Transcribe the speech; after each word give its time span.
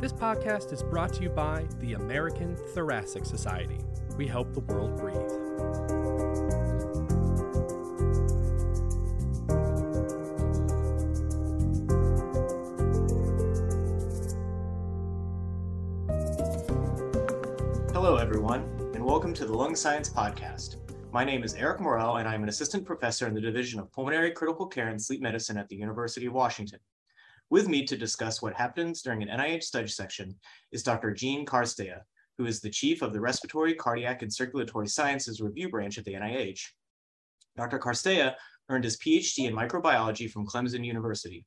This 0.00 0.14
podcast 0.14 0.72
is 0.72 0.82
brought 0.82 1.12
to 1.12 1.22
you 1.22 1.28
by 1.28 1.66
the 1.80 1.92
American 1.92 2.56
Thoracic 2.56 3.26
Society. 3.26 3.76
We 4.16 4.26
help 4.26 4.54
the 4.54 4.60
world 4.60 4.96
breathe. 4.96 5.16
Hello, 17.92 18.16
everyone, 18.16 18.62
and 18.94 19.04
welcome 19.04 19.34
to 19.34 19.44
the 19.44 19.52
Lung 19.52 19.76
Science 19.76 20.08
Podcast. 20.08 20.76
My 21.12 21.24
name 21.24 21.44
is 21.44 21.52
Eric 21.52 21.78
Morrell, 21.78 22.16
and 22.16 22.26
I'm 22.26 22.42
an 22.42 22.48
assistant 22.48 22.86
professor 22.86 23.26
in 23.26 23.34
the 23.34 23.40
Division 23.42 23.78
of 23.78 23.92
Pulmonary 23.92 24.30
Critical 24.30 24.66
Care 24.66 24.88
and 24.88 25.02
Sleep 25.02 25.20
Medicine 25.20 25.58
at 25.58 25.68
the 25.68 25.76
University 25.76 26.24
of 26.24 26.32
Washington. 26.32 26.78
With 27.50 27.66
me 27.66 27.84
to 27.86 27.96
discuss 27.96 28.40
what 28.40 28.54
happens 28.54 29.02
during 29.02 29.22
an 29.22 29.28
NIH 29.28 29.64
study 29.64 29.88
section 29.88 30.36
is 30.70 30.84
Dr. 30.84 31.12
Gene 31.12 31.44
Carstea, 31.44 32.02
who 32.38 32.46
is 32.46 32.60
the 32.60 32.70
chief 32.70 33.02
of 33.02 33.12
the 33.12 33.20
Respiratory, 33.20 33.74
Cardiac, 33.74 34.22
and 34.22 34.32
Circulatory 34.32 34.86
Sciences 34.86 35.40
Review 35.40 35.68
Branch 35.68 35.98
at 35.98 36.04
the 36.04 36.14
NIH. 36.14 36.60
Dr. 37.56 37.80
Carstea 37.80 38.36
earned 38.68 38.84
his 38.84 38.98
PhD 38.98 39.48
in 39.48 39.54
microbiology 39.54 40.30
from 40.30 40.46
Clemson 40.46 40.84
University. 40.84 41.44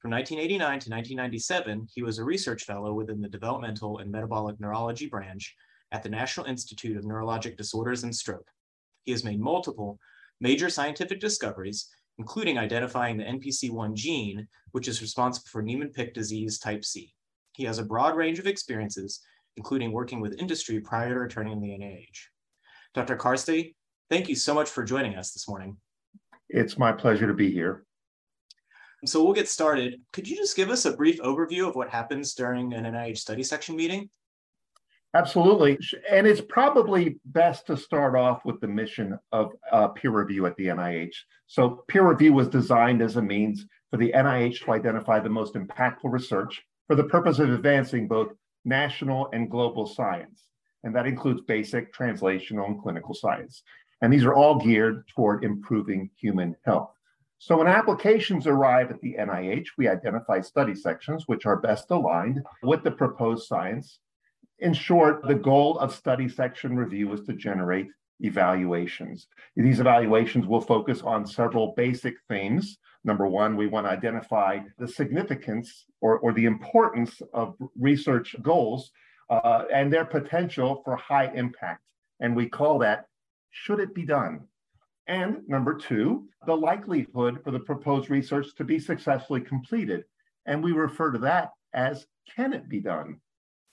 From 0.00 0.10
1989 0.10 0.58
to 0.80 0.90
1997, 0.90 1.86
he 1.94 2.02
was 2.02 2.18
a 2.18 2.24
research 2.24 2.64
fellow 2.64 2.92
within 2.92 3.20
the 3.20 3.28
Developmental 3.28 3.98
and 3.98 4.10
Metabolic 4.10 4.58
Neurology 4.58 5.06
branch 5.06 5.54
at 5.92 6.02
the 6.02 6.08
National 6.08 6.46
Institute 6.46 6.96
of 6.96 7.04
Neurologic 7.04 7.56
Disorders 7.56 8.02
and 8.02 8.14
Stroke. 8.14 8.48
He 9.04 9.12
has 9.12 9.22
made 9.22 9.38
multiple 9.38 10.00
major 10.40 10.68
scientific 10.70 11.20
discoveries, 11.20 11.88
including 12.18 12.58
identifying 12.58 13.16
the 13.16 13.24
NPC1 13.24 13.94
gene, 13.94 14.46
which 14.72 14.88
is 14.88 15.02
responsible 15.02 15.48
for 15.50 15.62
Niemann-Pick 15.62 16.14
disease 16.14 16.58
type 16.58 16.84
C. 16.84 17.12
He 17.52 17.64
has 17.64 17.78
a 17.78 17.84
broad 17.84 18.16
range 18.16 18.38
of 18.38 18.46
experiences, 18.46 19.20
including 19.56 19.92
working 19.92 20.20
with 20.20 20.38
industry 20.38 20.80
prior 20.80 21.14
to 21.14 21.20
returning 21.20 21.54
to 21.54 21.60
the 21.60 21.72
NIH. 21.72 22.28
Dr. 22.94 23.16
Carstea, 23.16 23.74
thank 24.10 24.28
you 24.28 24.34
so 24.34 24.54
much 24.54 24.68
for 24.68 24.84
joining 24.84 25.16
us 25.16 25.32
this 25.32 25.48
morning. 25.48 25.76
It's 26.48 26.78
my 26.78 26.92
pleasure 26.92 27.26
to 27.26 27.34
be 27.34 27.50
here. 27.50 27.84
So 29.04 29.22
we'll 29.22 29.34
get 29.34 29.48
started. 29.48 30.00
Could 30.12 30.28
you 30.28 30.36
just 30.36 30.56
give 30.56 30.70
us 30.70 30.84
a 30.84 30.96
brief 30.96 31.20
overview 31.20 31.68
of 31.68 31.76
what 31.76 31.90
happens 31.90 32.34
during 32.34 32.72
an 32.72 32.84
NIH 32.84 33.18
study 33.18 33.42
section 33.42 33.76
meeting? 33.76 34.08
Absolutely. 35.14 35.78
And 36.10 36.26
it's 36.26 36.42
probably 36.42 37.18
best 37.24 37.66
to 37.68 37.76
start 37.76 38.16
off 38.16 38.44
with 38.44 38.60
the 38.60 38.68
mission 38.68 39.18
of 39.32 39.52
uh, 39.72 39.88
peer 39.88 40.10
review 40.10 40.46
at 40.46 40.56
the 40.56 40.66
NIH. 40.66 41.14
So, 41.46 41.84
peer 41.88 42.06
review 42.06 42.32
was 42.32 42.48
designed 42.48 43.00
as 43.00 43.16
a 43.16 43.22
means 43.22 43.64
for 43.90 43.96
the 43.96 44.12
NIH 44.12 44.64
to 44.64 44.72
identify 44.72 45.20
the 45.20 45.30
most 45.30 45.54
impactful 45.54 46.04
research 46.04 46.62
for 46.86 46.96
the 46.96 47.04
purpose 47.04 47.38
of 47.38 47.50
advancing 47.50 48.08
both 48.08 48.32
national 48.64 49.28
and 49.32 49.50
global 49.50 49.86
science. 49.86 50.44
And 50.84 50.94
that 50.94 51.06
includes 51.06 51.40
basic, 51.42 51.94
translational, 51.94 52.66
and 52.66 52.82
clinical 52.82 53.14
science. 53.14 53.62
And 54.02 54.12
these 54.12 54.24
are 54.24 54.34
all 54.34 54.58
geared 54.58 55.08
toward 55.08 55.44
improving 55.44 56.10
human 56.16 56.56
health. 56.64 56.90
So 57.38 57.58
when 57.58 57.66
applications 57.66 58.46
arrive 58.46 58.90
at 58.90 59.00
the 59.00 59.16
NIH, 59.18 59.66
we 59.76 59.88
identify 59.88 60.40
study 60.40 60.74
sections 60.74 61.24
which 61.26 61.46
are 61.46 61.56
best 61.56 61.90
aligned 61.90 62.42
with 62.62 62.82
the 62.82 62.90
proposed 62.90 63.46
science. 63.46 63.98
In 64.58 64.72
short, 64.72 65.22
the 65.26 65.34
goal 65.34 65.78
of 65.78 65.94
study 65.94 66.28
section 66.28 66.76
review 66.76 67.12
is 67.12 67.22
to 67.22 67.34
generate 67.34 67.88
evaluations. 68.20 69.28
These 69.54 69.80
evaluations 69.80 70.46
will 70.46 70.62
focus 70.62 71.02
on 71.02 71.26
several 71.26 71.74
basic 71.76 72.14
themes. 72.28 72.78
Number 73.04 73.26
one, 73.26 73.56
we 73.56 73.66
want 73.66 73.86
to 73.86 73.90
identify 73.90 74.60
the 74.78 74.88
significance 74.88 75.84
or, 76.00 76.18
or 76.20 76.32
the 76.32 76.46
importance 76.46 77.20
of 77.34 77.54
research 77.78 78.34
goals 78.42 78.90
uh, 79.28 79.64
and 79.72 79.92
their 79.92 80.06
potential 80.06 80.80
for 80.84 80.96
high 80.96 81.30
impact. 81.34 81.82
And 82.20 82.34
we 82.34 82.48
call 82.48 82.78
that 82.78 83.06
should 83.50 83.80
it 83.80 83.94
be 83.94 84.04
done? 84.04 84.40
And 85.06 85.38
number 85.48 85.74
two, 85.74 86.28
the 86.46 86.56
likelihood 86.56 87.42
for 87.42 87.50
the 87.50 87.60
proposed 87.60 88.10
research 88.10 88.54
to 88.56 88.64
be 88.64 88.78
successfully 88.78 89.40
completed. 89.40 90.04
And 90.46 90.62
we 90.62 90.72
refer 90.72 91.10
to 91.12 91.18
that 91.20 91.52
as 91.72 92.06
can 92.34 92.52
it 92.52 92.68
be 92.68 92.80
done? 92.80 93.20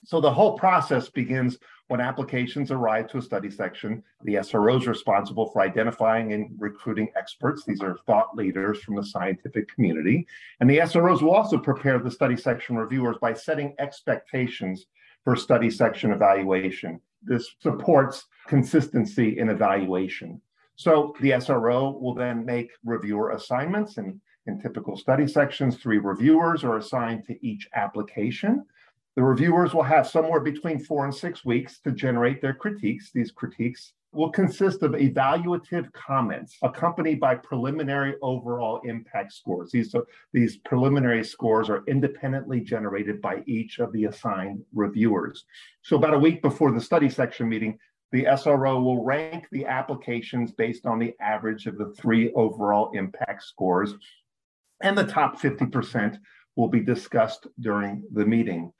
So 0.04 0.20
the 0.20 0.32
whole 0.32 0.58
process 0.58 1.08
begins 1.08 1.58
when 1.88 2.00
applications 2.00 2.70
arrive 2.70 3.08
to 3.08 3.18
a 3.18 3.22
study 3.22 3.50
section. 3.50 4.02
The 4.22 4.34
SRO 4.34 4.78
is 4.80 4.86
responsible 4.86 5.50
for 5.50 5.62
identifying 5.62 6.32
and 6.32 6.50
recruiting 6.58 7.08
experts. 7.16 7.64
These 7.64 7.82
are 7.82 7.98
thought 8.06 8.36
leaders 8.36 8.82
from 8.82 8.96
the 8.96 9.04
scientific 9.04 9.68
community. 9.74 10.26
And 10.60 10.68
the 10.68 10.78
SROs 10.78 11.22
will 11.22 11.34
also 11.34 11.58
prepare 11.58 11.98
the 11.98 12.10
study 12.10 12.36
section 12.36 12.76
reviewers 12.76 13.16
by 13.20 13.32
setting 13.32 13.74
expectations 13.78 14.86
for 15.24 15.36
study 15.36 15.70
section 15.70 16.12
evaluation. 16.12 17.00
This 17.22 17.54
supports 17.60 18.26
consistency 18.46 19.38
in 19.38 19.48
evaluation. 19.48 20.40
So 20.76 21.14
the 21.20 21.30
SRO 21.30 21.98
will 22.00 22.14
then 22.14 22.44
make 22.44 22.70
reviewer 22.84 23.30
assignments 23.30 23.96
and 23.96 24.20
in 24.46 24.60
typical 24.60 24.96
study 24.96 25.26
sections, 25.26 25.76
three 25.76 25.98
reviewers 25.98 26.64
are 26.64 26.76
assigned 26.76 27.24
to 27.26 27.46
each 27.46 27.66
application. 27.74 28.66
The 29.16 29.22
reviewers 29.22 29.72
will 29.72 29.84
have 29.84 30.08
somewhere 30.08 30.40
between 30.40 30.80
four 30.80 31.04
and 31.04 31.14
six 31.14 31.44
weeks 31.44 31.78
to 31.80 31.92
generate 31.92 32.42
their 32.42 32.54
critiques. 32.54 33.12
These 33.12 33.30
critiques 33.30 33.92
will 34.12 34.30
consist 34.30 34.82
of 34.82 34.92
evaluative 34.92 35.92
comments 35.92 36.56
accompanied 36.62 37.20
by 37.20 37.36
preliminary 37.36 38.14
overall 38.22 38.80
impact 38.84 39.32
scores. 39.32 39.70
These, 39.70 39.92
so 39.92 40.04
these 40.32 40.56
preliminary 40.58 41.22
scores 41.22 41.68
are 41.68 41.84
independently 41.86 42.60
generated 42.60 43.20
by 43.20 43.42
each 43.46 43.78
of 43.78 43.92
the 43.92 44.06
assigned 44.06 44.62
reviewers. 44.72 45.44
So 45.82 45.96
about 45.96 46.14
a 46.14 46.18
week 46.18 46.42
before 46.42 46.72
the 46.72 46.80
study 46.80 47.08
section 47.08 47.48
meeting, 47.48 47.78
the 48.10 48.24
SRO 48.24 48.82
will 48.82 49.04
rank 49.04 49.46
the 49.50 49.66
applications 49.66 50.52
based 50.52 50.86
on 50.86 50.98
the 50.98 51.14
average 51.20 51.66
of 51.66 51.78
the 51.78 51.92
three 51.96 52.32
overall 52.34 52.90
impact 52.94 53.42
scores, 53.42 53.94
and 54.82 54.96
the 54.96 55.06
top 55.06 55.40
50% 55.40 56.18
will 56.56 56.68
be 56.68 56.80
discussed 56.80 57.46
during 57.60 58.04
the 58.12 58.24
meeting. 58.24 58.72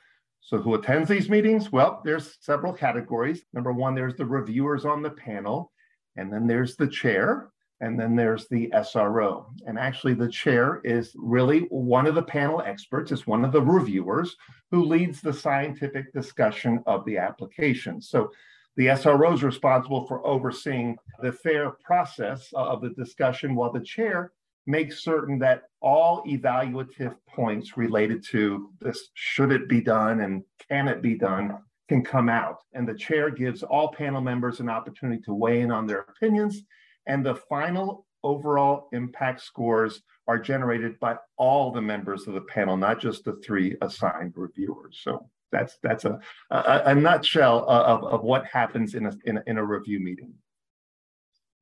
So, 0.47 0.59
who 0.59 0.75
attends 0.75 1.09
these 1.09 1.31
meetings? 1.31 1.73
Well, 1.73 2.03
there's 2.05 2.37
several 2.41 2.75
categories. 2.75 3.47
Number 3.55 3.73
one, 3.73 3.95
there's 3.95 4.17
the 4.17 4.27
reviewers 4.27 4.85
on 4.85 5.01
the 5.01 5.11
panel, 5.11 5.73
and 6.17 6.31
then 6.31 6.47
there's 6.47 6.77
the 6.77 6.87
chair, 6.87 7.49
and 7.81 7.99
then 7.99 8.15
there's 8.15 8.47
the 8.49 8.69
SRO. 8.75 9.47
And 9.67 9.79
actually, 9.79 10.13
the 10.13 10.29
chair 10.29 10.83
is 10.85 11.13
really 11.17 11.61
one 11.71 12.07
of 12.07 12.15
the 12.15 12.23
panel 12.23 12.61
experts, 12.61 13.11
is 13.11 13.27
one 13.27 13.43
of 13.43 13.53
the 13.53 13.63
reviewers 13.63 14.37
who 14.71 14.85
leads 14.85 15.23
the 15.23 15.33
scientific 15.33 16.13
discussion 16.13 16.83
of 16.85 17.07
the 17.07 17.17
application. 17.17 18.03
So, 18.03 18.31
the 18.77 18.89
SRO 18.89 19.33
is 19.33 19.43
responsible 19.43 20.07
for 20.07 20.27
overseeing 20.27 20.99
the 21.23 21.33
fair 21.33 21.71
process 21.71 22.51
of 22.53 22.83
the 22.83 22.91
discussion, 22.91 23.55
while 23.55 23.73
the 23.73 23.81
chair 23.81 24.33
makes 24.67 25.03
certain 25.03 25.39
that 25.39 25.65
all 25.81 26.25
evaluative 26.25 27.15
points 27.29 27.77
related 27.77 28.25
to 28.31 28.71
this 28.81 29.11
should 29.15 29.53
it 29.53 29.69
be 29.69 29.81
done 29.81 30.21
and 30.21 30.43
can 30.69 30.89
it 30.89 31.03
be 31.03 31.15
done 31.15 31.59
can 31.89 32.03
come 32.03 32.29
out. 32.29 32.59
And 32.73 32.89
the 32.89 32.95
chair 32.95 33.31
gives 33.31 33.63
all 33.63 33.93
panel 33.93 34.21
members 34.21 34.61
an 34.61 34.71
opportunity 34.71 35.21
to 35.23 35.35
weigh 35.35 35.61
in 35.61 35.71
on 35.71 35.87
their 35.87 36.01
opinions. 36.01 36.63
And 37.07 37.25
the 37.25 37.35
final 37.35 38.07
overall 38.23 38.89
impact 38.93 39.43
scores 39.43 40.03
are 40.27 40.39
generated 40.39 40.99
by 40.99 41.17
all 41.37 41.71
the 41.71 41.83
members 41.83 42.27
of 42.27 42.35
the 42.35 42.41
panel, 42.41 42.77
not 42.77 43.01
just 43.01 43.25
the 43.25 43.39
three 43.45 43.77
assigned 43.83 44.33
reviewers. 44.37 45.01
So 45.03 45.29
that's 45.53 45.79
that's 45.83 46.05
a 46.07 46.19
a, 46.51 46.83
a 46.87 46.95
nutshell 46.95 47.65
of, 47.69 48.03
of 48.05 48.23
what 48.23 48.47
happens 48.47 48.95
in 48.95 49.07
a, 49.07 49.13
in 49.27 49.37
a 49.37 49.43
in 49.47 49.59
a 49.59 49.65
review 49.65 50.01
meeting. 50.01 50.33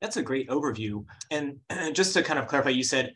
That's 0.02 0.16
a 0.16 0.22
great 0.22 0.48
overview. 0.50 1.04
And 1.30 1.60
just 1.94 2.12
to 2.14 2.22
kind 2.22 2.38
of 2.38 2.48
clarify, 2.48 2.70
you 2.70 2.82
said 2.82 3.14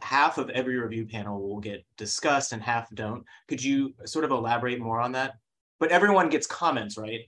half 0.00 0.38
of 0.38 0.48
every 0.50 0.76
review 0.78 1.06
panel 1.06 1.40
will 1.40 1.60
get 1.60 1.84
discussed 1.96 2.52
and 2.52 2.62
half 2.62 2.88
don't. 2.94 3.22
Could 3.48 3.62
you 3.62 3.94
sort 4.06 4.24
of 4.24 4.30
elaborate 4.30 4.80
more 4.80 4.98
on 4.98 5.12
that? 5.12 5.34
But 5.78 5.90
everyone 5.90 6.30
gets 6.30 6.46
comments, 6.46 6.96
right? 6.96 7.20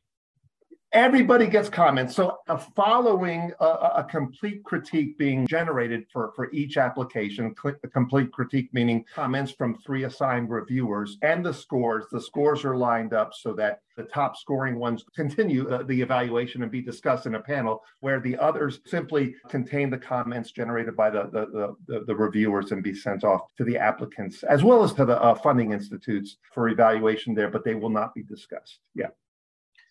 Everybody 0.95 1.49
gets 1.49 1.69
comments. 1.69 2.15
So, 2.15 2.39
uh, 2.49 2.57
following 2.57 3.53
a, 3.61 3.65
a, 3.65 4.07
complete 4.09 4.63
critique 4.63 5.19
being 5.19 5.47
generated 5.47 6.07
for, 6.13 6.33
for 6.37 6.51
each 6.53 6.77
application, 6.77 7.55
a 7.83 7.89
complete 7.89 8.33
critique 8.33 8.71
meaning 8.73 9.05
comments 9.13 9.53
from 9.53 9.77
three 9.79 10.05
assigned 10.05 10.51
reviewers 10.51 11.19
and 11.23 11.45
the 11.45 11.53
scores, 11.53 12.05
the 12.13 12.21
scores 12.21 12.65
are 12.65 12.77
lined 12.77 13.13
up 13.13 13.33
so 13.35 13.53
that 13.55 13.81
the 13.97 14.05
top 14.05 14.37
scoring 14.37 14.79
ones 14.79 15.05
continue 15.15 15.69
uh, 15.69 15.83
the 15.83 16.01
evaluation 16.01 16.63
and 16.63 16.71
be 16.71 16.81
discussed 16.81 17.27
in 17.27 17.35
a 17.35 17.41
panel, 17.41 17.83
where 18.01 18.21
the 18.21 18.37
others 18.39 18.81
simply 18.87 19.35
contain 19.49 19.91
the 19.91 19.99
comments 19.99 20.53
generated 20.53 20.97
by 20.97 21.11
the, 21.11 21.29
the, 21.33 21.75
the, 21.87 22.05
the 22.05 22.15
reviewers 22.15 22.73
and 22.73 22.83
be 22.83 22.95
sent 22.95 23.25
off 23.25 23.43
to 23.57 23.65
the 23.65 23.77
applicants, 23.77 24.43
as 24.45 24.63
well 24.63 24.83
as 24.85 24.93
to 24.93 25.05
the 25.05 25.21
uh, 25.21 25.35
funding 25.35 25.73
institutes 25.73 26.37
for 26.53 26.69
evaluation 26.69 27.35
there, 27.35 27.51
but 27.51 27.65
they 27.65 27.75
will 27.75 27.91
not 27.91 28.15
be 28.15 28.23
discussed. 28.23 28.79
Yeah. 28.95 29.09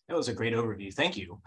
That 0.08 0.18
was 0.18 0.28
a 0.28 0.34
great 0.34 0.54
overview. 0.54 0.94
Thank 0.94 1.18
you. 1.18 1.42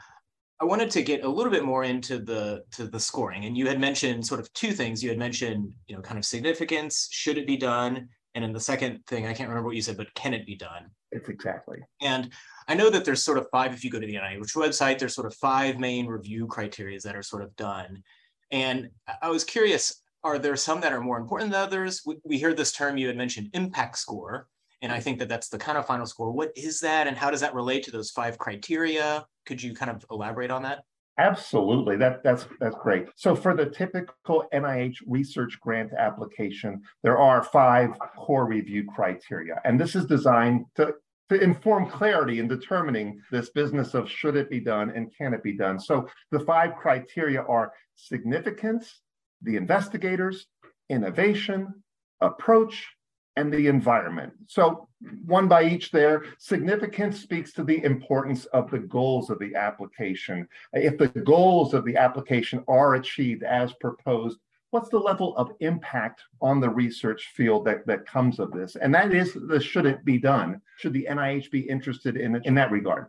I 0.61 0.65
wanted 0.65 0.91
to 0.93 1.03
get 1.03 1.23
a 1.25 1.29
little 1.29 1.53
bit 1.53 1.65
more 1.65 1.85
into 1.85 2.19
the 2.19 2.65
to 2.73 2.87
the 2.87 2.99
scoring, 2.99 3.45
and 3.45 3.57
you 3.57 3.67
had 3.67 3.79
mentioned 3.79 4.27
sort 4.27 4.41
of 4.41 4.51
two 4.55 4.73
things. 4.73 5.03
You 5.03 5.11
had 5.11 5.19
mentioned, 5.19 5.71
you 5.87 5.95
know, 5.95 6.03
kind 6.03 6.19
of 6.19 6.25
significance, 6.25 7.09
should 7.11 7.37
it 7.37 7.47
be 7.47 7.59
done, 7.59 8.09
and 8.37 8.45
then 8.45 8.53
the 8.53 8.61
second 8.61 9.01
thing, 9.07 9.27
I 9.27 9.33
can't 9.33 9.49
remember 9.49 9.67
what 9.67 9.77
you 9.77 9.83
said, 9.83 9.97
but 9.97 10.13
can 10.13 10.35
it 10.35 10.45
be 10.45 10.57
done? 10.57 10.91
It's 11.11 11.31
exactly. 11.31 11.79
And 12.03 12.31
I 12.69 12.75
know 12.75 12.91
that 12.91 13.03
there's 13.03 13.23
sort 13.23 13.39
of 13.39 13.49
five, 13.51 13.73
if 13.73 13.83
you 13.83 13.91
go 13.91 13.99
to 13.99 14.07
the 14.07 14.17
NIH 14.17 14.55
website, 14.55 14.99
there's 14.99 15.15
sort 15.15 15.27
of 15.27 15.35
five 15.37 15.79
main 15.79 16.07
review 16.07 16.47
criteria 16.47 17.01
that 17.01 17.17
are 17.17 17.23
sort 17.23 17.43
of 17.43 17.57
done. 17.57 18.03
And 18.51 18.91
I 19.23 19.31
was 19.31 19.43
curious, 19.43 20.03
are 20.23 20.39
there 20.39 20.55
some 20.55 20.83
that 20.83 20.93
are 20.93 21.01
more 21.01 21.17
important 21.17 21.51
than 21.51 21.63
others? 21.63 22.03
We, 22.05 22.17
we 22.25 22.37
hear 22.37 22.53
this 22.53 22.73
term 22.73 22.99
you 22.99 23.07
had 23.07 23.17
mentioned, 23.17 23.49
impact 23.55 23.97
score. 23.97 24.49
And 24.83 24.93
I 24.93 25.01
think 25.01 25.19
that 25.19 25.29
that's 25.29 25.49
the 25.49 25.59
kind 25.59 25.79
of 25.79 25.87
final 25.87 26.07
score. 26.07 26.31
What 26.31 26.53
is 26.57 26.81
that 26.81 27.07
and 27.07 27.17
how 27.17 27.31
does 27.31 27.41
that 27.41 27.55
relate 27.55 27.85
to 27.85 27.91
those 27.91 28.11
five 28.11 28.39
criteria? 28.39 29.27
Could 29.47 29.63
you 29.63 29.75
kind 29.75 29.91
of 29.91 30.05
elaborate 30.11 30.51
on 30.51 30.63
that? 30.63 30.85
Absolutely. 31.19 31.97
That, 31.97 32.23
that's, 32.23 32.47
that's 32.61 32.77
great. 32.77 33.07
So 33.17 33.35
for 33.35 33.57
the 33.57 33.67
typical 33.67 34.45
NIH 34.53 34.97
research 35.07 35.59
grant 35.61 35.93
application, 35.99 36.83
there 37.03 37.17
are 37.17 37.43
five 37.43 37.91
core 38.19 38.47
review 38.47 38.85
criteria. 38.95 39.61
And 39.65 39.81
this 39.81 39.95
is 39.95 40.05
designed 40.05 40.67
to, 40.75 40.93
to 41.31 41.41
inform 41.41 41.89
clarity 41.89 42.39
in 42.39 42.49
determining 42.49 43.19
this 43.31 43.49
business 43.51 43.95
of 43.95 44.11
should 44.11 44.37
it 44.37 44.51
be 44.51 44.61
done 44.61 44.91
and 44.91 45.11
can 45.17 45.33
it 45.33 45.43
be 45.43 45.57
done. 45.57 45.81
So 45.81 46.07
the 46.33 46.41
five 46.41 46.77
criteria 46.77 47.41
are 47.41 47.73
significance, 47.95 49.01
the 49.41 49.57
investigators, 49.57 50.47
innovation, 50.91 51.83
approach, 52.21 52.87
and 53.37 53.53
the 53.53 53.67
environment. 53.67 54.33
So 54.47 54.89
one 55.27 55.47
by 55.47 55.65
each 55.65 55.91
there, 55.91 56.25
significance 56.39 57.21
speaks 57.21 57.53
to 57.55 57.65
the 57.65 57.85
importance 57.85 58.47
of 58.47 58.71
the 58.71 58.79
goals 58.79 59.31
of 59.31 59.39
the 59.39 59.55
application. 59.55 60.49
If 60.73 60.99
the 60.99 61.09
goals 61.09 61.75
of 61.75 61.85
the 61.85 61.97
application 61.97 62.65
are 62.67 62.95
achieved 62.95 63.43
as 63.43 63.73
proposed, 63.75 64.39
what's 64.71 64.89
the 64.89 64.99
level 64.99 65.37
of 65.37 65.53
impact 65.61 66.23
on 66.41 66.61
the 66.61 66.71
research 66.71 67.33
field 67.35 67.67
that, 67.67 67.87
that 67.87 68.07
comes 68.07 68.39
of 68.39 68.53
this? 68.53 68.77
And 68.77 68.95
that 68.95 69.13
is 69.13 69.35
the 69.35 69.61
should 69.61 69.87
it 69.87 70.05
be 70.05 70.19
done? 70.19 70.61
Should 70.79 70.95
the 70.95 71.07
NIH 71.09 71.51
be 71.51 71.61
interested 71.61 72.17
in, 72.17 72.41
in 72.45 72.55
that 72.55 72.71
regard? 72.71 73.07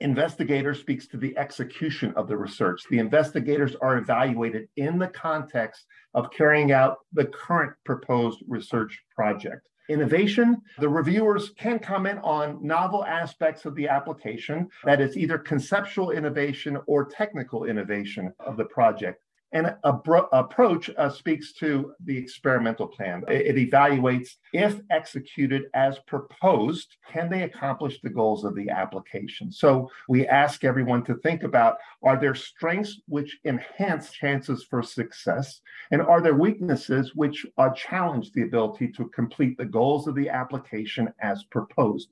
Investigator 0.00 0.74
speaks 0.74 1.08
to 1.08 1.16
the 1.16 1.36
execution 1.36 2.12
of 2.14 2.28
the 2.28 2.36
research. 2.36 2.82
The 2.88 3.00
investigators 3.00 3.74
are 3.82 3.98
evaluated 3.98 4.68
in 4.76 4.98
the 4.98 5.08
context 5.08 5.86
of 6.14 6.30
carrying 6.30 6.70
out 6.70 6.98
the 7.12 7.24
current 7.24 7.72
proposed 7.84 8.42
research 8.46 9.02
project. 9.14 9.68
Innovation, 9.88 10.60
the 10.78 10.88
reviewers 10.88 11.50
can 11.50 11.78
comment 11.78 12.20
on 12.22 12.64
novel 12.64 13.04
aspects 13.06 13.64
of 13.64 13.74
the 13.74 13.88
application, 13.88 14.68
that 14.84 15.00
is 15.00 15.16
either 15.16 15.38
conceptual 15.38 16.10
innovation 16.10 16.78
or 16.86 17.06
technical 17.06 17.64
innovation 17.64 18.32
of 18.38 18.56
the 18.56 18.66
project. 18.66 19.24
And 19.52 19.74
approach 19.82 20.90
uh, 20.98 21.08
speaks 21.08 21.54
to 21.54 21.94
the 22.04 22.16
experimental 22.16 22.86
plan. 22.86 23.24
It, 23.28 23.56
it, 23.56 23.70
evaluates 23.70 24.36
if 24.52 24.78
executed 24.90 25.70
as 25.72 25.98
proposed, 26.00 26.96
can 27.10 27.30
they 27.30 27.44
accomplish 27.44 27.98
the 28.02 28.10
goals 28.10 28.44
of 28.44 28.54
the 28.54 28.68
application? 28.68 29.50
So 29.50 29.90
we 30.06 30.26
ask 30.26 30.64
everyone 30.64 31.02
to 31.04 31.14
think 31.16 31.44
about 31.44 31.78
are 32.02 32.20
there 32.20 32.34
strengths 32.34 33.00
which 33.08 33.38
enhance 33.46 34.10
chances 34.10 34.64
for 34.64 34.82
success? 34.82 35.62
And 35.92 36.02
are 36.02 36.20
there 36.20 36.34
weaknesses 36.34 37.14
which 37.14 37.46
uh, 37.56 37.70
challenge 37.70 38.32
the 38.32 38.42
ability 38.42 38.88
to 38.92 39.08
complete 39.08 39.56
the 39.56 39.64
goals 39.64 40.06
of 40.06 40.14
the 40.14 40.28
application 40.28 41.10
as 41.22 41.44
proposed? 41.44 42.10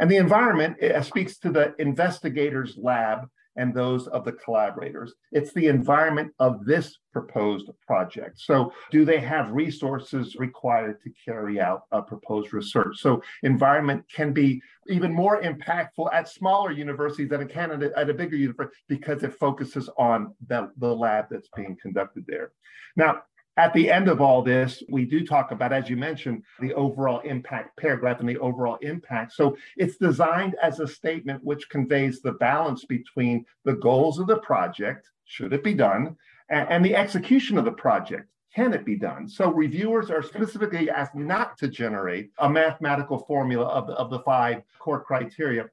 And 0.00 0.10
the 0.10 0.16
environment 0.16 0.82
uh, 0.82 1.02
speaks 1.02 1.38
to 1.38 1.50
the 1.50 1.74
investigator's 1.78 2.76
lab 2.76 3.28
and 3.58 3.74
those 3.74 4.06
of 4.06 4.24
the 4.24 4.32
collaborators. 4.32 5.12
It's 5.32 5.52
the 5.52 5.66
environment 5.66 6.32
of 6.38 6.64
this 6.64 6.96
proposed 7.12 7.68
project. 7.86 8.40
So, 8.40 8.72
do 8.90 9.04
they 9.04 9.20
have 9.20 9.50
resources 9.50 10.36
required 10.36 11.02
to 11.02 11.10
carry 11.24 11.60
out 11.60 11.82
a 11.90 12.00
proposed 12.00 12.54
research? 12.54 13.00
So, 13.00 13.22
environment 13.42 14.04
can 14.14 14.32
be 14.32 14.62
even 14.86 15.12
more 15.12 15.42
impactful 15.42 16.08
at 16.12 16.28
smaller 16.28 16.70
universities 16.70 17.28
than 17.28 17.42
in 17.42 17.48
Canada 17.48 17.90
at 17.96 18.08
a 18.08 18.14
bigger 18.14 18.36
university 18.36 18.78
because 18.88 19.22
it 19.22 19.34
focuses 19.34 19.90
on 19.98 20.34
the, 20.46 20.70
the 20.78 20.94
lab 20.94 21.26
that's 21.30 21.48
being 21.54 21.76
conducted 21.82 22.24
there. 22.26 22.52
Now, 22.96 23.22
at 23.58 23.74
the 23.74 23.90
end 23.90 24.08
of 24.08 24.20
all 24.20 24.40
this, 24.40 24.84
we 24.88 25.04
do 25.04 25.26
talk 25.26 25.50
about, 25.50 25.72
as 25.72 25.90
you 25.90 25.96
mentioned, 25.96 26.44
the 26.60 26.72
overall 26.74 27.18
impact 27.20 27.76
paragraph 27.76 28.20
and 28.20 28.28
the 28.28 28.38
overall 28.38 28.78
impact. 28.82 29.32
So 29.32 29.56
it's 29.76 29.96
designed 29.96 30.54
as 30.62 30.78
a 30.78 30.86
statement 30.86 31.42
which 31.42 31.68
conveys 31.68 32.22
the 32.22 32.32
balance 32.32 32.84
between 32.84 33.44
the 33.64 33.74
goals 33.74 34.20
of 34.20 34.28
the 34.28 34.38
project, 34.38 35.10
should 35.24 35.52
it 35.52 35.64
be 35.64 35.74
done, 35.74 36.16
and, 36.48 36.68
and 36.68 36.84
the 36.84 36.94
execution 36.94 37.58
of 37.58 37.64
the 37.64 37.72
project. 37.72 38.30
Can 38.54 38.72
it 38.72 38.84
be 38.84 38.96
done? 38.96 39.28
So 39.28 39.52
reviewers 39.52 40.08
are 40.10 40.22
specifically 40.22 40.88
asked 40.88 41.16
not 41.16 41.58
to 41.58 41.68
generate 41.68 42.30
a 42.38 42.48
mathematical 42.48 43.18
formula 43.18 43.66
of 43.66 43.90
of 43.90 44.10
the 44.10 44.20
five 44.20 44.62
core 44.78 45.02
criteria, 45.02 45.68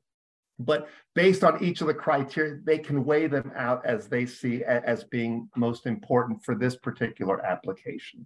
but 0.59 0.87
based 1.15 1.43
on 1.43 1.63
each 1.63 1.81
of 1.81 1.87
the 1.87 1.93
criteria, 1.93 2.59
they 2.63 2.77
can 2.77 3.03
weigh 3.03 3.27
them 3.27 3.51
out 3.55 3.85
as 3.85 4.07
they 4.07 4.25
see 4.25 4.63
as 4.63 5.03
being 5.03 5.49
most 5.55 5.85
important 5.85 6.43
for 6.43 6.55
this 6.55 6.75
particular 6.75 7.45
application. 7.45 8.25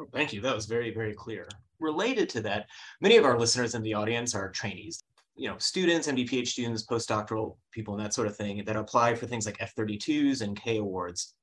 Oh, 0.00 0.06
thank 0.12 0.32
you. 0.32 0.40
That 0.40 0.54
was 0.54 0.66
very, 0.66 0.92
very 0.92 1.14
clear. 1.14 1.46
Related 1.78 2.28
to 2.30 2.40
that, 2.42 2.66
many 3.00 3.16
of 3.16 3.24
our 3.24 3.38
listeners 3.38 3.74
in 3.74 3.82
the 3.82 3.94
audience 3.94 4.34
are 4.34 4.50
trainees, 4.50 5.02
you 5.36 5.48
know, 5.48 5.56
students, 5.58 6.08
MD, 6.08 6.28
PhD 6.28 6.46
students, 6.46 6.86
postdoctoral 6.86 7.56
people, 7.70 7.94
and 7.94 8.04
that 8.04 8.14
sort 8.14 8.26
of 8.26 8.36
thing 8.36 8.64
that 8.64 8.76
apply 8.76 9.14
for 9.14 9.26
things 9.26 9.46
like 9.46 9.58
F32s 9.58 10.40
and 10.40 10.60
K 10.60 10.78
awards. 10.78 11.34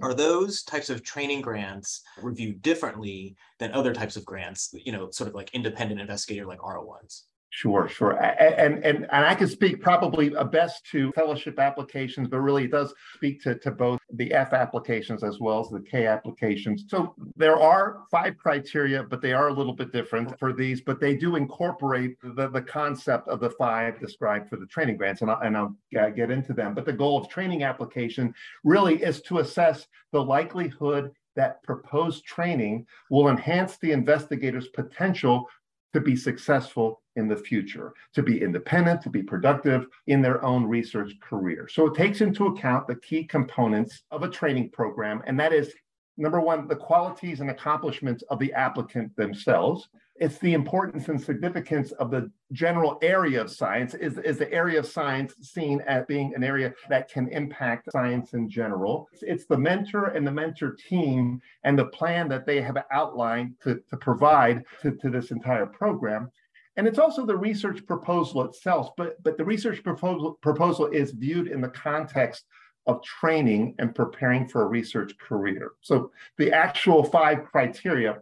Are 0.00 0.14
those 0.14 0.62
types 0.62 0.90
of 0.90 1.02
training 1.02 1.42
grants 1.42 2.02
reviewed 2.22 2.62
differently 2.62 3.36
than 3.58 3.72
other 3.72 3.92
types 3.92 4.16
of 4.16 4.24
grants, 4.24 4.72
you 4.72 4.90
know, 4.90 5.10
sort 5.10 5.28
of 5.28 5.34
like 5.34 5.50
independent 5.52 6.00
investigator 6.00 6.46
like 6.46 6.60
R01s? 6.60 7.24
Sure, 7.54 7.86
sure. 7.86 8.12
And, 8.12 8.82
and, 8.82 9.04
and 9.12 9.26
I 9.26 9.34
can 9.34 9.46
speak 9.46 9.82
probably 9.82 10.34
uh, 10.34 10.42
best 10.42 10.86
to 10.86 11.12
fellowship 11.12 11.58
applications, 11.58 12.26
but 12.26 12.40
really 12.40 12.64
it 12.64 12.70
does 12.70 12.94
speak 13.14 13.42
to, 13.42 13.54
to 13.56 13.70
both 13.70 14.00
the 14.14 14.32
F 14.32 14.54
applications 14.54 15.22
as 15.22 15.38
well 15.38 15.60
as 15.60 15.68
the 15.68 15.80
K 15.80 16.06
applications. 16.06 16.84
So 16.88 17.14
there 17.36 17.60
are 17.60 18.04
five 18.10 18.38
criteria, 18.38 19.02
but 19.02 19.20
they 19.20 19.34
are 19.34 19.48
a 19.48 19.52
little 19.52 19.74
bit 19.74 19.92
different 19.92 20.38
for 20.38 20.54
these, 20.54 20.80
but 20.80 20.98
they 20.98 21.14
do 21.14 21.36
incorporate 21.36 22.16
the, 22.22 22.48
the 22.48 22.62
concept 22.62 23.28
of 23.28 23.40
the 23.40 23.50
five 23.50 24.00
described 24.00 24.48
for 24.48 24.56
the 24.56 24.66
training 24.66 24.96
grants, 24.96 25.20
and 25.20 25.30
I'll, 25.30 25.40
and 25.42 25.54
I'll 25.54 25.76
uh, 26.00 26.08
get 26.08 26.30
into 26.30 26.54
them. 26.54 26.72
But 26.72 26.86
the 26.86 26.94
goal 26.94 27.18
of 27.18 27.28
training 27.28 27.64
application 27.64 28.34
really 28.64 29.02
is 29.02 29.20
to 29.22 29.40
assess 29.40 29.86
the 30.10 30.24
likelihood 30.24 31.12
that 31.36 31.62
proposed 31.62 32.24
training 32.24 32.86
will 33.10 33.28
enhance 33.28 33.78
the 33.78 33.92
investigator's 33.92 34.68
potential 34.68 35.48
to 35.92 36.00
be 36.00 36.16
successful 36.16 37.02
in 37.16 37.28
the 37.28 37.36
future, 37.36 37.92
to 38.14 38.22
be 38.22 38.40
independent, 38.40 39.02
to 39.02 39.10
be 39.10 39.22
productive 39.22 39.86
in 40.06 40.22
their 40.22 40.42
own 40.44 40.64
research 40.64 41.12
career. 41.20 41.68
So 41.68 41.86
it 41.86 41.94
takes 41.94 42.20
into 42.20 42.46
account 42.46 42.86
the 42.86 42.96
key 42.96 43.24
components 43.24 44.02
of 44.10 44.22
a 44.22 44.28
training 44.28 44.70
program, 44.70 45.22
and 45.26 45.38
that 45.38 45.52
is 45.52 45.74
number 46.22 46.40
one, 46.40 46.68
the 46.68 46.76
qualities 46.76 47.40
and 47.40 47.50
accomplishments 47.50 48.22
of 48.30 48.38
the 48.38 48.52
applicant 48.52 49.14
themselves. 49.16 49.88
It's 50.16 50.38
the 50.38 50.52
importance 50.52 51.08
and 51.08 51.20
significance 51.20 51.90
of 51.92 52.12
the 52.12 52.30
general 52.52 52.98
area 53.02 53.40
of 53.40 53.50
science. 53.50 53.94
Is, 53.94 54.18
is 54.18 54.38
the 54.38 54.52
area 54.52 54.78
of 54.78 54.86
science 54.86 55.34
seen 55.40 55.80
as 55.80 56.04
being 56.06 56.32
an 56.36 56.44
area 56.44 56.72
that 56.88 57.10
can 57.10 57.26
impact 57.28 57.90
science 57.90 58.34
in 58.34 58.48
general? 58.48 59.08
It's, 59.12 59.22
it's 59.24 59.46
the 59.46 59.58
mentor 59.58 60.06
and 60.08 60.24
the 60.24 60.30
mentor 60.30 60.76
team 60.88 61.40
and 61.64 61.76
the 61.76 61.86
plan 61.86 62.28
that 62.28 62.46
they 62.46 62.62
have 62.62 62.76
outlined 62.92 63.54
to, 63.64 63.82
to 63.90 63.96
provide 63.96 64.64
to, 64.82 64.92
to 64.92 65.10
this 65.10 65.32
entire 65.32 65.66
program. 65.66 66.30
And 66.76 66.86
it's 66.86 67.00
also 67.00 67.26
the 67.26 67.36
research 67.36 67.84
proposal 67.86 68.44
itself, 68.44 68.90
but, 68.96 69.22
but 69.22 69.36
the 69.36 69.44
research 69.44 69.82
proposal, 69.82 70.38
proposal 70.40 70.86
is 70.86 71.10
viewed 71.10 71.48
in 71.48 71.60
the 71.60 71.68
context 71.68 72.44
of 72.86 73.02
training 73.02 73.74
and 73.78 73.94
preparing 73.94 74.48
for 74.48 74.62
a 74.62 74.66
research 74.66 75.16
career. 75.18 75.72
So 75.80 76.10
the 76.38 76.52
actual 76.52 77.04
five 77.04 77.44
criteria 77.44 78.18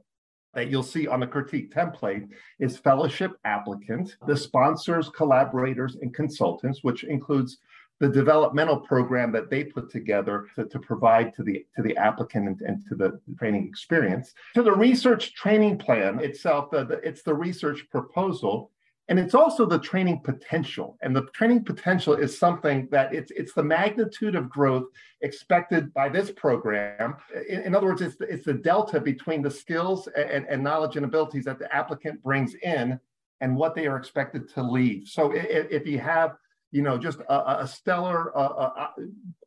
that 0.55 0.69
you'll 0.69 0.83
see 0.83 1.07
on 1.07 1.21
the 1.21 1.27
critique 1.27 1.73
template 1.73 2.29
is 2.59 2.77
fellowship 2.77 3.33
applicant, 3.45 4.17
the 4.27 4.37
sponsors, 4.37 5.09
collaborators, 5.09 5.97
and 5.97 6.13
consultants, 6.13 6.83
which 6.83 7.05
includes 7.05 7.59
the 8.01 8.09
developmental 8.09 8.79
program 8.79 9.31
that 9.31 9.51
they 9.51 9.63
put 9.63 9.91
together 9.91 10.47
to, 10.57 10.65
to 10.65 10.79
provide 10.79 11.35
to 11.35 11.43
the 11.43 11.65
to 11.77 11.83
the 11.83 11.97
applicant 11.97 12.49
and, 12.49 12.61
and, 12.63 12.87
to 12.89 12.95
the 12.95 13.21
training 13.39 13.67
experience 13.69 14.33
to 14.55 14.63
the 14.63 14.73
research 14.73 15.35
training 15.35 15.77
plan 15.77 16.19
itself 16.21 16.71
the, 16.71 16.83
the, 16.85 16.95
it's 17.07 17.23
the 17.23 17.35
research 17.35 17.87
proposal 17.91 18.71
and 19.11 19.19
it's 19.19 19.35
also 19.35 19.67
the 19.67 19.79
training 19.79 20.21
potential. 20.21 20.97
And 21.03 21.15
the 21.15 21.27
training 21.35 21.65
potential 21.65 22.15
is 22.15 22.39
something 22.39 22.89
that 22.93 23.13
it's 23.13 23.33
it's 23.33 23.53
the 23.53 23.63
magnitude 23.63 24.37
of 24.37 24.49
growth 24.49 24.85
expected 25.21 25.93
by 25.93 26.09
this 26.09 26.31
program. 26.31 27.17
In, 27.49 27.61
in 27.63 27.75
other 27.75 27.89
words 27.89 28.03
it's 28.03 28.17
the, 28.17 28.27
it's 28.27 28.47
the 28.47 28.55
delta 28.55 29.01
between 29.01 29.43
the 29.43 29.51
skills 29.51 30.09
and, 30.17 30.47
and 30.49 30.63
knowledge 30.63 30.97
and 30.97 31.05
abilities 31.05 31.45
that 31.45 31.59
the 31.59 31.75
applicant 31.75 32.23
brings 32.23 32.55
in 32.63 32.99
and 33.41 33.57
what 33.57 33.75
they 33.75 33.89
are 33.89 33.97
expected 33.97 34.49
to 34.55 34.63
leave. 34.63 35.09
So 35.09 35.33
if, 35.33 35.67
if 35.71 35.87
you 35.87 35.99
have 35.99 36.37
you 36.73 36.83
know, 36.83 36.97
just 36.97 37.19
a, 37.29 37.63
a 37.63 37.67
stellar, 37.67 38.37
uh, 38.39 38.89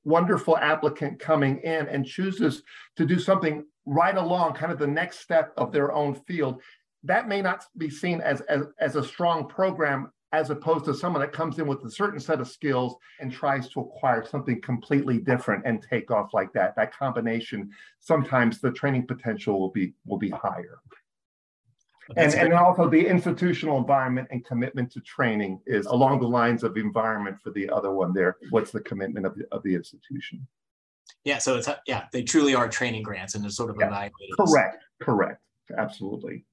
wonderful 0.03 0.57
applicant 0.57 1.19
coming 1.19 1.59
in 1.59 1.87
and 1.87 2.05
chooses 2.05 2.63
to 2.97 3.05
do 3.05 3.17
something 3.17 3.65
right 3.85 4.17
along, 4.17 4.55
kind 4.55 4.73
of 4.73 4.77
the 4.77 4.87
next 4.87 5.19
step 5.19 5.53
of 5.55 5.71
their 5.71 5.93
own 5.93 6.15
field, 6.27 6.61
that 7.03 7.27
may 7.27 7.41
not 7.41 7.65
be 7.77 7.89
seen 7.89 8.21
as, 8.21 8.41
as, 8.41 8.63
as 8.79 8.95
a 8.95 9.03
strong 9.03 9.47
program 9.47 10.11
as 10.33 10.49
opposed 10.49 10.83
to 10.85 10.95
someone 10.95 11.21
that 11.21 11.31
comes 11.31 11.59
in 11.59 11.67
with 11.67 11.85
a 11.85 11.91
certain 11.91 12.19
set 12.19 12.41
of 12.41 12.47
skills 12.47 12.95
and 13.19 13.31
tries 13.31 13.69
to 13.69 13.79
acquire 13.81 14.25
something 14.25 14.59
completely 14.61 15.19
different 15.19 15.63
and 15.65 15.85
take 15.87 16.09
off 16.09 16.33
like 16.33 16.51
that. 16.53 16.75
That 16.75 16.91
combination, 16.97 17.69
sometimes 17.99 18.59
the 18.59 18.71
training 18.71 19.05
potential 19.05 19.59
will 19.59 19.69
be 19.69 19.93
will 20.07 20.17
be 20.17 20.31
higher. 20.31 20.79
And, 22.17 22.33
and 22.33 22.53
also 22.53 22.89
the 22.89 23.07
institutional 23.07 23.77
environment 23.77 24.27
and 24.31 24.43
commitment 24.43 24.91
to 24.91 24.99
training 25.01 25.61
is 25.65 25.85
along 25.85 26.19
the 26.19 26.27
lines 26.27 26.63
of 26.63 26.75
environment 26.75 27.37
for 27.41 27.51
the 27.51 27.69
other 27.69 27.91
one 27.91 28.13
there. 28.13 28.37
What's 28.49 28.71
the 28.71 28.81
commitment 28.81 29.25
of 29.25 29.35
the, 29.35 29.45
of 29.53 29.63
the 29.63 29.73
institution? 29.73 30.45
Yeah, 31.23 31.37
so 31.37 31.55
it's 31.55 31.69
yeah, 31.87 32.05
they 32.11 32.23
truly 32.23 32.55
are 32.55 32.67
training 32.67 33.03
grants 33.03 33.35
and 33.35 33.43
they're 33.43 33.51
sort 33.51 33.69
of 33.69 33.77
yeah. 33.79 33.87
evaluated. 33.87 34.35
Correct, 34.37 34.83
correct, 34.99 35.41
absolutely. 35.77 36.45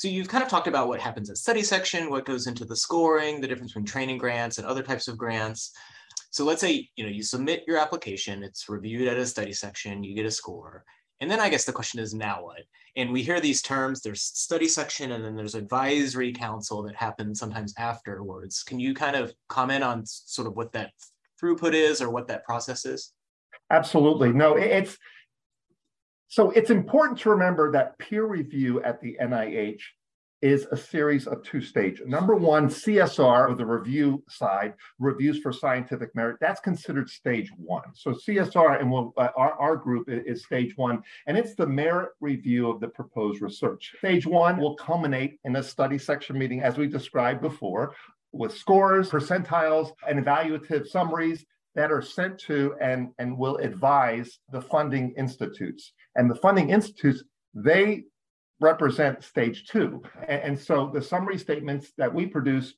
So 0.00 0.08
you've 0.08 0.28
kind 0.28 0.42
of 0.42 0.48
talked 0.48 0.66
about 0.66 0.88
what 0.88 0.98
happens 0.98 1.28
at 1.28 1.36
study 1.36 1.62
section, 1.62 2.08
what 2.08 2.24
goes 2.24 2.46
into 2.46 2.64
the 2.64 2.74
scoring, 2.74 3.38
the 3.38 3.46
difference 3.46 3.72
between 3.72 3.84
training 3.84 4.16
grants 4.16 4.56
and 4.56 4.66
other 4.66 4.82
types 4.82 5.08
of 5.08 5.18
grants. 5.18 5.72
So 6.30 6.42
let's 6.42 6.62
say 6.62 6.88
you 6.96 7.04
know 7.04 7.10
you 7.10 7.22
submit 7.22 7.64
your 7.66 7.76
application, 7.76 8.42
it's 8.42 8.70
reviewed 8.70 9.08
at 9.08 9.18
a 9.18 9.26
study 9.26 9.52
section, 9.52 10.02
you 10.02 10.14
get 10.14 10.24
a 10.24 10.30
score. 10.30 10.86
And 11.20 11.30
then 11.30 11.38
I 11.38 11.50
guess 11.50 11.66
the 11.66 11.72
question 11.74 12.00
is 12.00 12.14
now 12.14 12.42
what? 12.44 12.62
And 12.96 13.12
we 13.12 13.20
hear 13.20 13.40
these 13.40 13.60
terms, 13.60 14.00
there's 14.00 14.22
study 14.22 14.68
section 14.68 15.12
and 15.12 15.22
then 15.22 15.36
there's 15.36 15.54
advisory 15.54 16.32
council 16.32 16.82
that 16.84 16.96
happens 16.96 17.38
sometimes 17.38 17.74
afterwards. 17.76 18.62
Can 18.62 18.80
you 18.80 18.94
kind 18.94 19.16
of 19.16 19.34
comment 19.50 19.84
on 19.84 20.06
sort 20.06 20.48
of 20.48 20.56
what 20.56 20.72
that 20.72 20.92
throughput 21.38 21.74
is 21.74 22.00
or 22.00 22.08
what 22.08 22.26
that 22.28 22.46
process 22.46 22.86
is? 22.86 23.12
Absolutely. 23.70 24.32
No, 24.32 24.56
it's 24.56 24.96
so 26.30 26.50
it's 26.52 26.70
important 26.70 27.18
to 27.18 27.30
remember 27.30 27.72
that 27.72 27.98
peer 27.98 28.24
review 28.24 28.80
at 28.84 29.00
the 29.00 29.16
NIH 29.20 29.80
is 30.42 30.68
a 30.70 30.76
series 30.76 31.26
of 31.26 31.42
two 31.42 31.60
stages. 31.60 32.06
Number 32.06 32.36
one, 32.36 32.68
CSR, 32.68 33.50
or 33.50 33.54
the 33.56 33.66
review 33.66 34.22
side, 34.28 34.74
reviews 35.00 35.40
for 35.40 35.52
scientific 35.52 36.14
merit, 36.14 36.36
that's 36.40 36.60
considered 36.60 37.10
stage 37.10 37.50
one. 37.56 37.82
So 37.94 38.12
CSR 38.12 38.80
and 38.80 38.92
we'll, 38.92 39.12
uh, 39.16 39.30
our, 39.36 39.54
our 39.54 39.76
group 39.76 40.08
is 40.08 40.44
stage 40.44 40.76
one, 40.76 41.02
and 41.26 41.36
it's 41.36 41.56
the 41.56 41.66
merit 41.66 42.10
review 42.20 42.70
of 42.70 42.78
the 42.78 42.88
proposed 42.88 43.42
research. 43.42 43.92
Stage 43.98 44.24
one 44.24 44.56
will 44.56 44.76
culminate 44.76 45.40
in 45.44 45.56
a 45.56 45.62
study 45.64 45.98
section 45.98 46.38
meeting, 46.38 46.62
as 46.62 46.78
we 46.78 46.86
described 46.86 47.42
before, 47.42 47.92
with 48.30 48.56
scores, 48.56 49.10
percentiles, 49.10 49.90
and 50.08 50.24
evaluative 50.24 50.86
summaries 50.86 51.44
that 51.74 51.90
are 51.92 52.02
sent 52.02 52.38
to 52.38 52.74
and, 52.80 53.10
and 53.18 53.36
will 53.36 53.56
advise 53.56 54.38
the 54.52 54.60
funding 54.60 55.12
institutes. 55.16 55.92
And 56.16 56.30
the 56.30 56.36
funding 56.36 56.70
institutes, 56.70 57.22
they 57.54 58.04
represent 58.60 59.24
stage 59.24 59.66
two. 59.66 60.02
And, 60.28 60.42
and 60.42 60.58
so 60.58 60.90
the 60.92 61.02
summary 61.02 61.38
statements 61.38 61.92
that 61.98 62.12
we 62.12 62.26
produce 62.26 62.74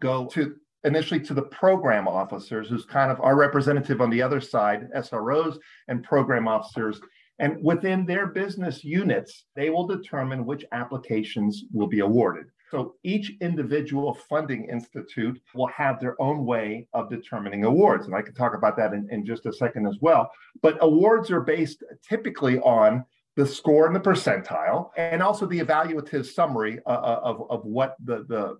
go 0.00 0.26
to 0.28 0.56
initially 0.84 1.20
to 1.20 1.34
the 1.34 1.42
program 1.42 2.08
officers, 2.08 2.68
who's 2.68 2.84
kind 2.84 3.10
of 3.10 3.20
our 3.20 3.36
representative 3.36 4.00
on 4.00 4.10
the 4.10 4.22
other 4.22 4.40
side, 4.40 4.88
SROs 4.96 5.58
and 5.88 6.02
program 6.02 6.48
officers. 6.48 7.00
And 7.38 7.62
within 7.62 8.04
their 8.04 8.26
business 8.26 8.84
units, 8.84 9.44
they 9.54 9.70
will 9.70 9.86
determine 9.86 10.44
which 10.44 10.64
applications 10.72 11.64
will 11.72 11.86
be 11.86 12.00
awarded. 12.00 12.46
So 12.72 12.94
each 13.02 13.32
individual 13.42 14.14
funding 14.30 14.64
institute 14.70 15.38
will 15.54 15.66
have 15.66 16.00
their 16.00 16.20
own 16.20 16.46
way 16.46 16.88
of 16.94 17.10
determining 17.10 17.64
awards. 17.64 18.06
And 18.06 18.14
I 18.14 18.22
can 18.22 18.32
talk 18.32 18.54
about 18.54 18.78
that 18.78 18.94
in, 18.94 19.06
in 19.10 19.26
just 19.26 19.44
a 19.44 19.52
second 19.52 19.86
as 19.86 19.98
well. 20.00 20.30
But 20.62 20.78
awards 20.80 21.30
are 21.30 21.42
based 21.42 21.84
typically 22.02 22.58
on 22.60 23.04
the 23.36 23.46
score 23.46 23.86
and 23.86 23.94
the 23.94 24.00
percentile, 24.00 24.88
and 24.96 25.22
also 25.22 25.44
the 25.44 25.60
evaluative 25.60 26.24
summary 26.24 26.78
uh, 26.86 26.90
uh 26.90 27.20
of, 27.22 27.50
of 27.50 27.64
what 27.64 27.96
the, 28.04 28.24
the, 28.28 28.58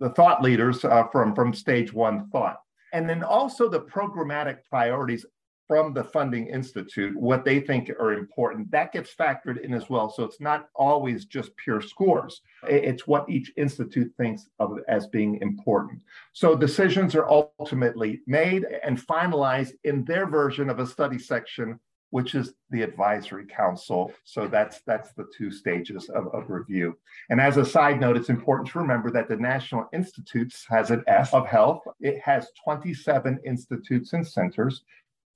the, 0.00 0.10
thought 0.10 0.42
leaders 0.42 0.82
uh, 0.84 1.04
from, 1.12 1.34
from 1.34 1.52
stage 1.52 1.92
one 1.92 2.30
thought. 2.30 2.56
And 2.94 3.08
then 3.08 3.22
also 3.22 3.68
the 3.68 3.80
programmatic 3.80 4.58
priorities 4.70 5.26
from 5.66 5.92
the 5.92 6.04
funding 6.04 6.46
institute 6.46 7.16
what 7.16 7.44
they 7.44 7.60
think 7.60 7.90
are 7.90 8.12
important. 8.12 8.70
That 8.70 8.92
gets 8.92 9.14
factored 9.14 9.60
in 9.60 9.74
as 9.74 9.90
well. 9.90 10.10
So 10.10 10.24
it's 10.24 10.40
not 10.40 10.68
always 10.74 11.24
just 11.24 11.56
pure 11.56 11.80
scores. 11.80 12.42
It's 12.68 13.06
what 13.06 13.28
each 13.28 13.52
institute 13.56 14.12
thinks 14.16 14.48
of 14.58 14.78
as 14.88 15.06
being 15.06 15.38
important. 15.42 16.00
So 16.32 16.56
decisions 16.56 17.14
are 17.14 17.28
ultimately 17.28 18.20
made 18.26 18.64
and 18.84 19.04
finalized 19.04 19.72
in 19.84 20.04
their 20.04 20.26
version 20.26 20.70
of 20.70 20.78
a 20.78 20.86
study 20.86 21.18
section 21.18 21.80
which 22.10 22.34
is 22.34 22.54
the 22.70 22.82
advisory 22.82 23.44
council. 23.46 24.12
So 24.24 24.46
that's 24.46 24.80
that's 24.86 25.12
the 25.12 25.26
two 25.36 25.50
stages 25.50 26.08
of, 26.08 26.28
of 26.28 26.48
review. 26.48 26.96
And 27.30 27.40
as 27.40 27.56
a 27.56 27.64
side 27.64 28.00
note 28.00 28.16
it's 28.16 28.30
important 28.30 28.68
to 28.70 28.78
remember 28.78 29.10
that 29.10 29.28
the 29.28 29.36
national 29.36 29.88
institutes 29.92 30.64
has 30.68 30.90
an 30.90 31.02
s 31.06 31.34
of 31.34 31.46
health. 31.46 31.82
It 32.00 32.20
has 32.20 32.48
27 32.64 33.40
institutes 33.44 34.12
and 34.12 34.26
centers 34.26 34.84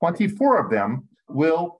24 0.01 0.65
of 0.65 0.71
them 0.71 1.07
will 1.29 1.79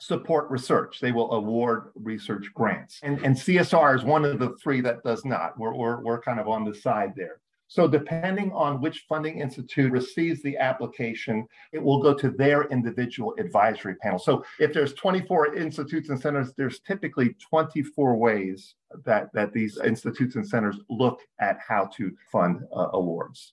support 0.00 0.50
research. 0.50 0.98
They 1.00 1.12
will 1.12 1.32
award 1.32 1.92
research 1.94 2.46
grants. 2.54 2.98
And, 3.04 3.24
and 3.24 3.36
CSR 3.36 3.96
is 3.96 4.02
one 4.04 4.24
of 4.24 4.40
the 4.40 4.56
three 4.60 4.80
that 4.80 5.04
does 5.04 5.24
not. 5.24 5.56
We're, 5.56 5.72
we're, 5.72 6.02
we're 6.02 6.20
kind 6.20 6.40
of 6.40 6.48
on 6.48 6.64
the 6.64 6.74
side 6.74 7.12
there. 7.16 7.40
So 7.68 7.86
depending 7.86 8.50
on 8.50 8.80
which 8.80 9.04
funding 9.08 9.38
institute 9.38 9.92
receives 9.92 10.42
the 10.42 10.58
application, 10.58 11.46
it 11.72 11.80
will 11.80 12.02
go 12.02 12.12
to 12.14 12.30
their 12.30 12.64
individual 12.64 13.32
advisory 13.38 13.94
panel. 13.94 14.18
So 14.18 14.44
if 14.58 14.74
there's 14.74 14.92
24 14.94 15.54
institutes 15.54 16.08
and 16.08 16.20
centers, 16.20 16.52
there's 16.56 16.80
typically 16.80 17.36
24 17.48 18.16
ways 18.16 18.74
that, 19.04 19.32
that 19.34 19.52
these 19.52 19.78
institutes 19.78 20.34
and 20.34 20.46
centers 20.46 20.80
look 20.90 21.20
at 21.40 21.58
how 21.66 21.86
to 21.96 22.12
fund 22.30 22.64
uh, 22.76 22.88
awards. 22.92 23.52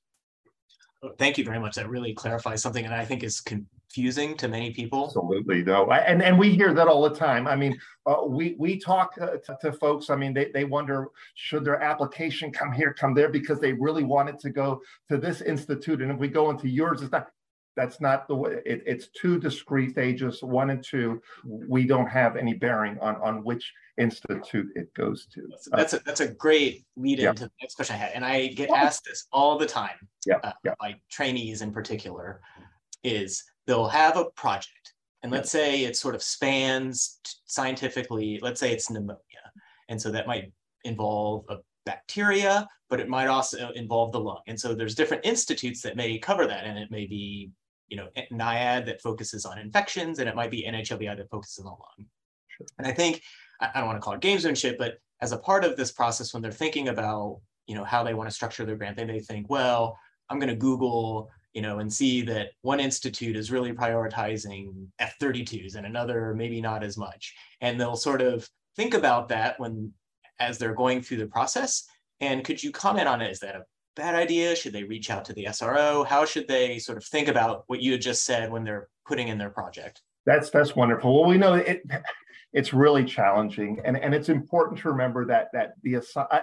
Thank 1.17 1.37
you 1.37 1.45
very 1.45 1.59
much. 1.59 1.75
That 1.75 1.87
really 1.87 2.13
clarifies 2.13 2.61
something 2.63 2.83
that 2.83 2.99
I 2.99 3.05
think 3.05 3.23
is 3.23 3.39
con- 3.39 3.67
confusing 3.89 4.37
to 4.37 4.47
many 4.47 4.71
people. 4.71 5.05
Absolutely, 5.05 5.63
no, 5.63 5.89
and 5.91 6.21
and 6.21 6.37
we 6.37 6.51
hear 6.55 6.73
that 6.73 6.87
all 6.87 7.01
the 7.01 7.15
time. 7.15 7.47
I 7.47 7.55
mean, 7.55 7.79
uh, 8.05 8.23
we 8.25 8.55
we 8.59 8.79
talk 8.79 9.13
uh, 9.19 9.37
to, 9.45 9.57
to, 9.61 9.73
folks. 9.73 10.09
I 10.09 10.15
mean, 10.15 10.33
they 10.33 10.51
they 10.53 10.65
wonder 10.65 11.07
should 11.35 11.65
their 11.65 11.81
application 11.81 12.51
come 12.51 12.71
here, 12.71 12.93
come 12.93 13.13
there, 13.13 13.29
because 13.29 13.59
they 13.59 13.73
really 13.73 14.03
want 14.03 14.29
it 14.29 14.39
to 14.39 14.49
go 14.49 14.81
to 15.09 15.17
this 15.17 15.41
institute, 15.41 16.01
and 16.01 16.11
if 16.11 16.17
we 16.17 16.27
go 16.27 16.49
into 16.49 16.67
yours, 16.67 17.01
it's 17.01 17.11
not. 17.11 17.27
That's 17.75 18.01
not 18.01 18.27
the 18.27 18.35
way. 18.35 18.57
It, 18.65 18.83
it's 18.85 19.07
two 19.07 19.39
discrete 19.39 19.91
stages, 19.91 20.43
one 20.43 20.69
and 20.69 20.83
two. 20.83 21.21
We 21.45 21.87
don't 21.87 22.07
have 22.07 22.35
any 22.35 22.53
bearing 22.53 22.99
on 22.99 23.15
on 23.17 23.43
which 23.43 23.71
institute 23.97 24.67
it 24.75 24.93
goes 24.95 25.27
to. 25.33 25.47
That's 25.71 25.93
a, 25.93 25.99
that's 26.05 26.19
a 26.19 26.27
great 26.27 26.83
lead 26.97 27.19
yeah. 27.19 27.29
into 27.29 27.43
the 27.43 27.51
next 27.61 27.75
question 27.75 27.95
I 27.95 27.99
had, 27.99 28.11
and 28.13 28.25
I 28.25 28.47
get 28.47 28.69
asked 28.69 29.05
this 29.05 29.27
all 29.31 29.57
the 29.57 29.65
time 29.65 29.95
yeah, 30.25 30.39
uh, 30.43 30.51
yeah. 30.65 30.73
by 30.79 30.95
trainees 31.09 31.61
in 31.61 31.71
particular. 31.71 32.41
Is 33.01 33.45
they'll 33.69 33.87
have 33.87 34.17
a 34.17 34.25
project 34.31 34.93
and 35.21 35.31
let's 35.31 35.51
say 35.51 35.83
it 35.83 35.95
sort 35.95 36.15
of 36.15 36.23
spans 36.23 37.19
scientifically 37.45 38.39
let's 38.41 38.59
say 38.59 38.71
it's 38.71 38.89
pneumonia 38.89 39.19
and 39.89 40.01
so 40.01 40.09
that 40.09 40.25
might 40.25 40.51
involve 40.85 41.45
a 41.49 41.57
bacteria 41.85 42.67
but 42.89 42.99
it 42.99 43.07
might 43.07 43.27
also 43.27 43.69
involve 43.75 44.11
the 44.11 44.19
lung 44.19 44.41
and 44.47 44.59
so 44.59 44.73
there's 44.73 44.95
different 44.95 45.23
institutes 45.23 45.83
that 45.83 45.95
may 45.95 46.17
cover 46.17 46.47
that 46.47 46.65
and 46.65 46.79
it 46.79 46.89
may 46.89 47.05
be 47.05 47.51
you 47.89 47.95
know 47.95 48.07
NIAID 48.31 48.87
that 48.87 49.01
focuses 49.01 49.45
on 49.45 49.59
infections 49.59 50.17
and 50.17 50.27
it 50.27 50.35
might 50.35 50.49
be 50.49 50.65
NHLBI 50.67 51.15
that 51.17 51.29
focuses 51.29 51.59
on 51.59 51.65
the 51.65 51.69
lung 51.69 52.07
sure. 52.47 52.65
and 52.79 52.87
i 52.87 52.91
think 52.91 53.21
i 53.61 53.69
don't 53.75 53.85
want 53.85 53.97
to 53.97 54.01
call 54.01 54.13
it 54.13 54.21
gamesmanship 54.21 54.79
but 54.79 54.97
as 55.21 55.31
a 55.31 55.37
part 55.37 55.63
of 55.63 55.77
this 55.77 55.91
process 55.91 56.33
when 56.33 56.41
they're 56.41 56.51
thinking 56.51 56.87
about 56.87 57.39
you 57.67 57.75
know 57.75 57.83
how 57.83 58.03
they 58.03 58.15
want 58.15 58.27
to 58.27 58.35
structure 58.35 58.65
their 58.65 58.77
grant 58.77 58.97
they 58.97 59.05
may 59.05 59.19
think 59.19 59.47
well 59.47 59.95
i'm 60.31 60.39
going 60.39 60.49
to 60.49 60.55
google 60.55 61.29
you 61.53 61.61
know, 61.61 61.79
and 61.79 61.91
see 61.91 62.21
that 62.23 62.51
one 62.61 62.79
institute 62.79 63.35
is 63.35 63.51
really 63.51 63.73
prioritizing 63.73 64.87
F32s 65.01 65.75
and 65.75 65.85
another 65.85 66.33
maybe 66.35 66.61
not 66.61 66.83
as 66.83 66.97
much. 66.97 67.35
And 67.61 67.79
they'll 67.79 67.95
sort 67.95 68.21
of 68.21 68.47
think 68.75 68.93
about 68.93 69.29
that 69.29 69.59
when 69.59 69.93
as 70.39 70.57
they're 70.57 70.73
going 70.73 71.01
through 71.01 71.17
the 71.17 71.27
process. 71.27 71.85
And 72.21 72.43
could 72.43 72.61
you 72.61 72.71
comment 72.71 73.07
on 73.07 73.21
it? 73.21 73.31
Is 73.31 73.39
that 73.39 73.55
a 73.55 73.65
bad 73.95 74.15
idea? 74.15 74.55
Should 74.55 74.73
they 74.73 74.83
reach 74.83 75.09
out 75.09 75.25
to 75.25 75.33
the 75.33 75.45
SRO? 75.45 76.05
How 76.05 76.25
should 76.25 76.47
they 76.47 76.79
sort 76.79 76.97
of 76.97 77.05
think 77.05 77.27
about 77.27 77.63
what 77.67 77.81
you 77.81 77.93
had 77.93 78.01
just 78.01 78.23
said 78.23 78.51
when 78.51 78.63
they're 78.63 78.87
putting 79.05 79.27
in 79.27 79.37
their 79.37 79.49
project? 79.49 80.01
That's 80.25 80.49
that's 80.49 80.75
wonderful. 80.75 81.13
Well, 81.13 81.29
we 81.29 81.37
know 81.37 81.55
it 81.55 81.81
it's 82.53 82.73
really 82.73 83.05
challenging. 83.05 83.79
And, 83.85 83.97
and 83.97 84.13
it's 84.13 84.29
important 84.29 84.79
to 84.79 84.89
remember 84.89 85.25
that 85.25 85.49
that 85.53 85.73
the 85.83 85.95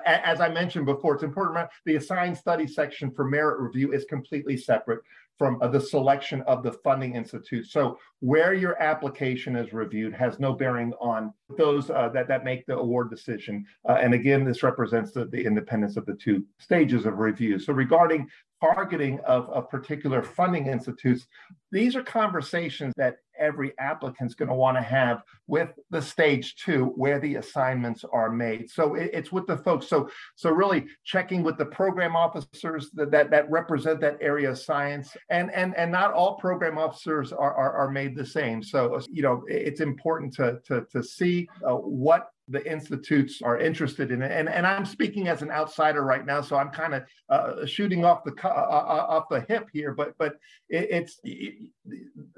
as 0.06 0.40
i 0.40 0.48
mentioned 0.48 0.86
before 0.86 1.14
it's 1.14 1.22
important 1.22 1.68
the 1.84 1.96
assigned 1.96 2.36
study 2.36 2.66
section 2.66 3.10
for 3.10 3.24
merit 3.24 3.60
review 3.60 3.92
is 3.92 4.04
completely 4.04 4.56
separate 4.56 5.00
from 5.38 5.60
uh, 5.60 5.68
the 5.68 5.80
selection 5.80 6.42
of 6.42 6.62
the 6.62 6.72
funding 6.72 7.14
institute. 7.14 7.66
So 7.66 7.98
where 8.20 8.54
your 8.54 8.80
application 8.80 9.54
is 9.56 9.72
reviewed 9.72 10.14
has 10.14 10.38
no 10.38 10.54
bearing 10.54 10.92
on 11.00 11.32
those 11.58 11.90
uh, 11.90 12.08
that 12.14 12.28
that 12.28 12.44
make 12.44 12.66
the 12.66 12.76
award 12.76 13.10
decision. 13.10 13.66
Uh, 13.88 13.98
and 14.00 14.14
again 14.14 14.44
this 14.44 14.62
represents 14.62 15.12
the, 15.12 15.26
the 15.26 15.44
independence 15.44 15.96
of 15.96 16.06
the 16.06 16.14
two 16.14 16.44
stages 16.58 17.06
of 17.06 17.18
review. 17.18 17.58
So 17.58 17.72
regarding 17.72 18.28
targeting 18.60 19.20
of, 19.20 19.50
of 19.50 19.68
particular 19.68 20.22
funding 20.22 20.66
institutes, 20.66 21.26
these 21.70 21.94
are 21.94 22.02
conversations 22.02 22.94
that 22.96 23.18
every 23.38 23.72
applicant's 23.78 24.34
going 24.34 24.48
to 24.48 24.54
want 24.54 24.76
to 24.76 24.82
have 24.82 25.22
with 25.46 25.70
the 25.90 26.02
stage 26.02 26.56
two 26.56 26.86
where 26.96 27.20
the 27.20 27.36
assignments 27.36 28.04
are 28.12 28.30
made. 28.30 28.70
So 28.70 28.94
it, 28.94 29.10
it's 29.12 29.32
with 29.32 29.46
the 29.46 29.56
folks. 29.58 29.88
So 29.88 30.08
so 30.34 30.50
really 30.50 30.86
checking 31.04 31.42
with 31.42 31.58
the 31.58 31.66
program 31.66 32.16
officers 32.16 32.90
that, 32.94 33.10
that 33.10 33.30
that 33.30 33.50
represent 33.50 34.00
that 34.00 34.18
area 34.20 34.50
of 34.50 34.58
science, 34.58 35.16
and 35.30 35.52
and 35.52 35.76
and 35.76 35.92
not 35.92 36.12
all 36.12 36.36
program 36.36 36.78
officers 36.78 37.32
are 37.32 37.54
are, 37.54 37.72
are 37.72 37.90
made 37.90 38.16
the 38.16 38.26
same. 38.26 38.62
So 38.62 39.00
you 39.10 39.22
know 39.22 39.42
it's 39.46 39.80
important 39.80 40.34
to 40.34 40.60
to 40.66 40.86
to 40.92 41.02
see 41.02 41.48
uh, 41.64 41.74
what 41.74 42.30
the 42.48 42.70
institutes 42.70 43.42
are 43.42 43.58
interested 43.58 44.10
in 44.10 44.22
it. 44.22 44.30
And, 44.30 44.48
and 44.48 44.66
I'm 44.66 44.84
speaking 44.84 45.28
as 45.28 45.42
an 45.42 45.50
outsider 45.50 46.02
right 46.04 46.24
now, 46.24 46.40
so 46.40 46.56
I'm 46.56 46.70
kind 46.70 46.94
of 46.94 47.02
uh, 47.28 47.66
shooting 47.66 48.04
off 48.04 48.24
the 48.24 48.32
uh, 48.44 48.48
uh, 48.48 49.06
off 49.08 49.28
the 49.28 49.44
hip 49.48 49.68
here. 49.72 49.92
But 49.92 50.16
but 50.18 50.38
it, 50.68 50.88
it's 50.90 51.20
it, 51.24 51.70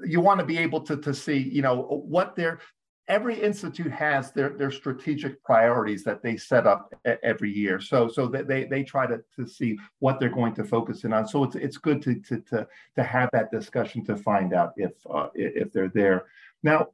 you 0.03 0.19
want 0.19 0.39
to 0.39 0.45
be 0.45 0.57
able 0.57 0.81
to 0.81 0.97
to 0.97 1.13
see 1.13 1.37
you 1.37 1.61
know 1.61 1.83
what 2.07 2.35
their 2.35 2.59
every 3.07 3.39
institute 3.39 3.91
has 3.91 4.31
their 4.31 4.49
their 4.49 4.71
strategic 4.71 5.43
priorities 5.43 6.03
that 6.03 6.23
they 6.23 6.37
set 6.37 6.65
up 6.65 6.93
every 7.23 7.51
year. 7.51 7.79
So 7.79 8.07
so 8.07 8.27
that 8.27 8.47
they 8.47 8.63
they 8.65 8.83
try 8.83 9.05
to 9.05 9.19
to 9.35 9.47
see 9.47 9.77
what 9.99 10.19
they're 10.19 10.29
going 10.29 10.55
to 10.55 10.63
focus 10.63 11.03
in 11.03 11.13
on. 11.13 11.27
So 11.27 11.43
it's 11.43 11.55
it's 11.55 11.77
good 11.77 12.01
to 12.03 12.15
to 12.15 12.39
to 12.41 12.67
to 12.95 13.03
have 13.03 13.29
that 13.33 13.51
discussion 13.51 14.03
to 14.05 14.17
find 14.17 14.53
out 14.53 14.73
if 14.77 14.93
uh, 15.11 15.27
if 15.35 15.71
they're 15.71 15.89
there. 15.89 16.25
Now, 16.63 16.87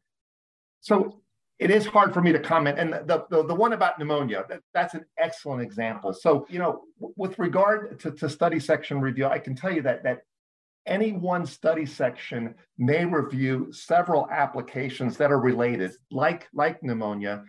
so 0.81 1.21
it 1.57 1.71
is 1.71 1.85
hard 1.85 2.13
for 2.13 2.21
me 2.21 2.31
to 2.31 2.39
comment. 2.39 2.77
And 2.77 2.93
the, 2.93 3.25
the, 3.29 3.45
the 3.45 3.55
one 3.55 3.73
about 3.73 3.97
pneumonia, 3.97 4.45
that, 4.49 4.61
that's 4.73 4.93
an 4.93 5.05
excellent 5.17 5.61
example. 5.61 6.13
So, 6.13 6.45
you 6.49 6.59
know, 6.59 6.81
with 6.99 7.39
regard 7.39 7.99
to, 8.01 8.11
to 8.11 8.29
study 8.29 8.59
section 8.59 8.99
review, 8.99 9.25
I 9.27 9.39
can 9.39 9.55
tell 9.55 9.71
you 9.71 9.81
that, 9.83 10.03
that 10.03 10.23
any 10.85 11.13
one 11.13 11.45
study 11.45 11.85
section 11.85 12.55
may 12.77 13.05
review 13.05 13.71
several 13.71 14.29
applications 14.29 15.17
that 15.17 15.31
are 15.31 15.39
related, 15.39 15.91
like, 16.11 16.47
like 16.53 16.83
pneumonia, 16.83 17.43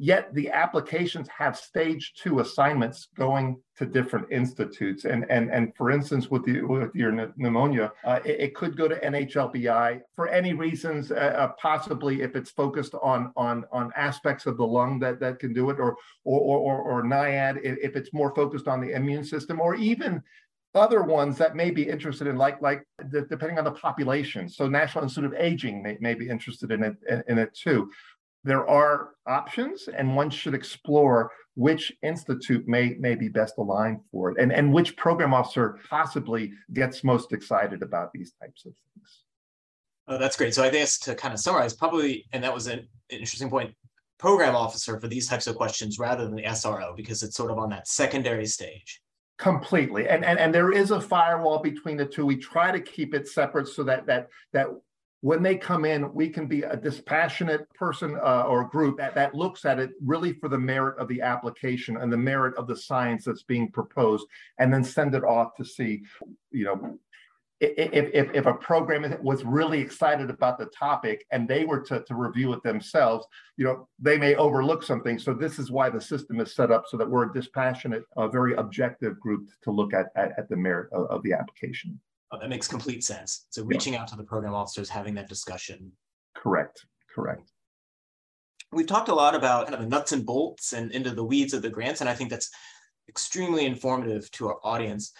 yet 0.00 0.32
the 0.32 0.48
applications 0.48 1.28
have 1.28 1.54
stage 1.58 2.14
two 2.14 2.40
assignments 2.40 3.08
going 3.18 3.60
to 3.76 3.84
different 3.84 4.26
institutes. 4.32 5.04
And, 5.04 5.26
and, 5.28 5.50
and 5.50 5.76
for 5.76 5.90
instance, 5.90 6.30
with, 6.30 6.42
the, 6.46 6.62
with 6.62 6.94
your 6.94 7.12
pneumonia, 7.36 7.92
uh, 8.04 8.20
it, 8.24 8.40
it, 8.40 8.54
could 8.54 8.78
go 8.78 8.88
to 8.88 8.98
NHLBI 8.98 10.00
for 10.16 10.28
any 10.28 10.54
reasons, 10.54 11.12
uh, 11.12 11.16
uh, 11.16 11.48
possibly 11.60 12.22
if 12.22 12.34
it's 12.34 12.50
focused 12.50 12.94
on, 13.02 13.30
on, 13.36 13.66
on 13.70 13.92
aspects 13.94 14.46
of 14.46 14.56
the 14.56 14.66
lung 14.66 14.98
that, 15.00 15.20
that 15.20 15.38
can 15.38 15.52
do 15.52 15.68
it, 15.68 15.78
or, 15.78 15.98
or, 16.24 16.40
or, 16.40 16.80
or 16.80 17.02
NIAID 17.02 17.58
if 17.62 17.94
it's 17.94 18.14
more 18.14 18.34
focused 18.34 18.68
on 18.68 18.80
the 18.80 18.92
immune 18.92 19.24
system, 19.24 19.60
or 19.60 19.74
even 19.74 20.22
other 20.74 21.02
ones 21.02 21.36
that 21.36 21.56
may 21.56 21.70
be 21.70 21.88
interested 21.88 22.26
in 22.26 22.36
like 22.36 22.62
like 22.62 22.84
the, 23.10 23.22
depending 23.22 23.58
on 23.58 23.64
the 23.64 23.72
population 23.72 24.48
so 24.48 24.68
national 24.68 25.02
institute 25.02 25.32
of 25.32 25.34
aging 25.34 25.82
may, 25.82 25.96
may 26.00 26.14
be 26.14 26.28
interested 26.28 26.70
in 26.70 26.84
it 26.84 26.96
in, 27.08 27.24
in 27.26 27.38
it 27.38 27.52
too 27.54 27.90
there 28.44 28.66
are 28.68 29.10
options 29.26 29.88
and 29.88 30.16
one 30.16 30.30
should 30.30 30.54
explore 30.54 31.30
which 31.54 31.92
institute 32.02 32.66
may, 32.66 32.96
may 32.98 33.14
be 33.14 33.28
best 33.28 33.54
aligned 33.58 34.00
for 34.10 34.30
it 34.30 34.38
and, 34.40 34.52
and 34.52 34.72
which 34.72 34.96
program 34.96 35.34
officer 35.34 35.78
possibly 35.88 36.52
gets 36.72 37.04
most 37.04 37.32
excited 37.32 37.82
about 37.82 38.10
these 38.12 38.32
types 38.40 38.64
of 38.64 38.72
things. 38.72 39.24
Oh, 40.08 40.18
that's 40.18 40.36
great. 40.36 40.54
So 40.54 40.64
I 40.64 40.70
guess 40.70 40.98
to 41.00 41.14
kind 41.14 41.34
of 41.34 41.40
summarize, 41.40 41.74
probably, 41.74 42.26
and 42.32 42.42
that 42.42 42.52
was 42.52 42.66
an 42.66 42.88
interesting 43.10 43.50
point, 43.50 43.74
program 44.18 44.54
officer 44.54 45.00
for 45.00 45.08
these 45.08 45.28
types 45.28 45.46
of 45.46 45.56
questions 45.56 45.98
rather 45.98 46.24
than 46.24 46.34
the 46.34 46.42
SRO, 46.42 46.94
because 46.96 47.22
it's 47.22 47.36
sort 47.36 47.50
of 47.50 47.58
on 47.58 47.70
that 47.70 47.88
secondary 47.88 48.46
stage. 48.46 49.00
Completely. 49.38 50.08
And, 50.08 50.24
and, 50.24 50.38
and 50.38 50.54
there 50.54 50.72
is 50.72 50.90
a 50.90 51.00
firewall 51.00 51.60
between 51.60 51.96
the 51.96 52.04
two. 52.04 52.26
We 52.26 52.36
try 52.36 52.70
to 52.70 52.80
keep 52.80 53.14
it 53.14 53.28
separate 53.28 53.68
so 53.68 53.82
that, 53.84 54.04
that, 54.06 54.28
that 54.52 54.66
when 55.22 55.42
they 55.42 55.56
come 55.56 55.84
in, 55.84 56.12
we 56.14 56.30
can 56.30 56.46
be 56.46 56.62
a 56.62 56.76
dispassionate 56.76 57.68
person 57.74 58.18
uh, 58.24 58.44
or 58.44 58.64
group 58.64 58.96
that, 58.96 59.14
that 59.14 59.34
looks 59.34 59.64
at 59.64 59.78
it 59.78 59.90
really 60.02 60.32
for 60.32 60.48
the 60.48 60.58
merit 60.58 60.98
of 60.98 61.08
the 61.08 61.20
application 61.20 61.98
and 61.98 62.10
the 62.10 62.16
merit 62.16 62.56
of 62.56 62.66
the 62.66 62.76
science 62.76 63.24
that's 63.24 63.42
being 63.42 63.70
proposed, 63.70 64.26
and 64.58 64.72
then 64.72 64.82
send 64.82 65.14
it 65.14 65.24
off 65.24 65.54
to 65.56 65.64
see, 65.64 66.02
you 66.50 66.64
know, 66.64 66.98
if, 67.60 68.08
if, 68.14 68.34
if 68.34 68.46
a 68.46 68.54
program 68.54 69.22
was 69.22 69.44
really 69.44 69.80
excited 69.80 70.30
about 70.30 70.58
the 70.58 70.64
topic 70.66 71.26
and 71.30 71.46
they 71.46 71.66
were 71.66 71.80
to, 71.80 72.02
to 72.04 72.14
review 72.14 72.54
it 72.54 72.62
themselves, 72.62 73.26
you 73.58 73.66
know, 73.66 73.86
they 73.98 74.16
may 74.16 74.34
overlook 74.36 74.82
something. 74.82 75.18
So 75.18 75.34
this 75.34 75.58
is 75.58 75.70
why 75.70 75.90
the 75.90 76.00
system 76.00 76.40
is 76.40 76.54
set 76.54 76.70
up 76.70 76.84
so 76.88 76.96
that 76.96 77.08
we're 77.08 77.28
a 77.28 77.32
dispassionate, 77.34 78.04
a 78.16 78.28
very 78.28 78.54
objective 78.54 79.20
group 79.20 79.50
to 79.64 79.70
look 79.70 79.92
at, 79.92 80.06
at, 80.16 80.32
at 80.38 80.48
the 80.48 80.56
merit 80.56 80.90
of, 80.92 81.06
of 81.10 81.22
the 81.22 81.34
application. 81.34 82.00
Oh, 82.32 82.38
that 82.38 82.48
makes 82.48 82.68
complete 82.68 83.02
sense. 83.04 83.46
So 83.50 83.64
reaching 83.64 83.94
yeah. 83.94 84.02
out 84.02 84.08
to 84.08 84.16
the 84.16 84.24
program 84.24 84.54
officers, 84.54 84.88
having 84.88 85.14
that 85.14 85.28
discussion. 85.28 85.92
Correct. 86.36 86.86
Correct. 87.12 87.50
We've 88.72 88.86
talked 88.86 89.08
a 89.08 89.14
lot 89.14 89.34
about 89.34 89.64
kind 89.64 89.74
of 89.74 89.80
the 89.80 89.88
nuts 89.88 90.12
and 90.12 90.24
bolts 90.24 90.72
and 90.72 90.92
into 90.92 91.10
the 91.10 91.24
weeds 91.24 91.54
of 91.54 91.62
the 91.62 91.70
grants, 91.70 92.00
and 92.00 92.08
I 92.08 92.14
think 92.14 92.30
that's 92.30 92.50
extremely 93.08 93.66
informative 93.66 94.30
to 94.32 94.48
our 94.48 94.58
audience. 94.62 95.12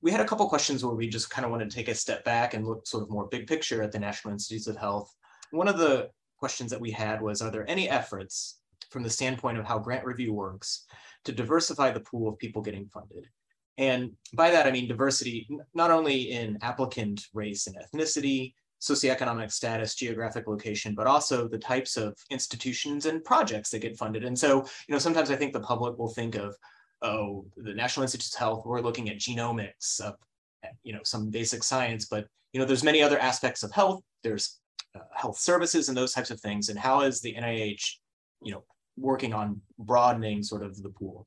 We 0.00 0.10
had 0.10 0.22
a 0.22 0.24
couple 0.24 0.48
questions 0.48 0.82
where 0.82 0.94
we 0.94 1.06
just 1.06 1.28
kind 1.28 1.44
of 1.44 1.50
wanted 1.50 1.68
to 1.68 1.76
take 1.76 1.88
a 1.88 1.94
step 1.94 2.24
back 2.24 2.54
and 2.54 2.66
look 2.66 2.86
sort 2.86 3.02
of 3.02 3.10
more 3.10 3.26
big 3.26 3.46
picture 3.46 3.82
at 3.82 3.92
the 3.92 3.98
National 3.98 4.32
Institutes 4.32 4.66
of 4.66 4.78
Health. 4.78 5.14
One 5.50 5.68
of 5.68 5.76
the 5.76 6.08
questions 6.38 6.70
that 6.70 6.80
we 6.80 6.90
had 6.90 7.20
was, 7.20 7.42
are 7.42 7.50
there 7.50 7.68
any 7.68 7.90
efforts 7.90 8.60
from 8.90 9.02
the 9.02 9.10
standpoint 9.10 9.58
of 9.58 9.66
how 9.66 9.78
grant 9.78 10.06
review 10.06 10.32
works 10.32 10.86
to 11.26 11.32
diversify 11.32 11.90
the 11.90 12.00
pool 12.00 12.28
of 12.28 12.38
people 12.38 12.62
getting 12.62 12.86
funded? 12.86 13.26
And 13.78 14.12
by 14.34 14.50
that, 14.50 14.66
I 14.66 14.70
mean 14.70 14.86
diversity, 14.86 15.48
not 15.74 15.90
only 15.90 16.30
in 16.30 16.58
applicant 16.62 17.26
race 17.32 17.66
and 17.66 17.76
ethnicity, 17.76 18.54
socioeconomic 18.80 19.50
status, 19.50 19.94
geographic 19.94 20.46
location, 20.46 20.94
but 20.94 21.06
also 21.06 21.48
the 21.48 21.58
types 21.58 21.96
of 21.96 22.14
institutions 22.30 23.06
and 23.06 23.24
projects 23.24 23.70
that 23.70 23.80
get 23.80 23.96
funded. 23.96 24.24
And 24.24 24.38
so, 24.38 24.60
you 24.86 24.92
know, 24.92 24.98
sometimes 24.98 25.30
I 25.30 25.36
think 25.36 25.52
the 25.52 25.60
public 25.60 25.98
will 25.98 26.10
think 26.10 26.34
of, 26.34 26.54
oh, 27.02 27.46
the 27.56 27.74
National 27.74 28.02
Institutes 28.02 28.34
of 28.34 28.38
Health, 28.38 28.66
we're 28.66 28.80
looking 28.80 29.08
at 29.08 29.18
genomics, 29.18 30.00
of, 30.00 30.14
you 30.82 30.92
know, 30.92 31.00
some 31.02 31.30
basic 31.30 31.62
science, 31.62 32.06
but, 32.06 32.26
you 32.52 32.60
know, 32.60 32.66
there's 32.66 32.84
many 32.84 33.02
other 33.02 33.18
aspects 33.18 33.62
of 33.62 33.72
health. 33.72 34.02
There's 34.22 34.60
uh, 34.94 35.00
health 35.12 35.38
services 35.38 35.88
and 35.88 35.96
those 35.96 36.12
types 36.12 36.30
of 36.30 36.40
things. 36.40 36.68
And 36.68 36.78
how 36.78 37.00
is 37.00 37.20
the 37.20 37.34
NIH, 37.34 37.96
you 38.42 38.52
know, 38.52 38.64
working 38.96 39.32
on 39.32 39.60
broadening 39.78 40.42
sort 40.42 40.62
of 40.62 40.80
the 40.82 40.90
pool? 40.90 41.26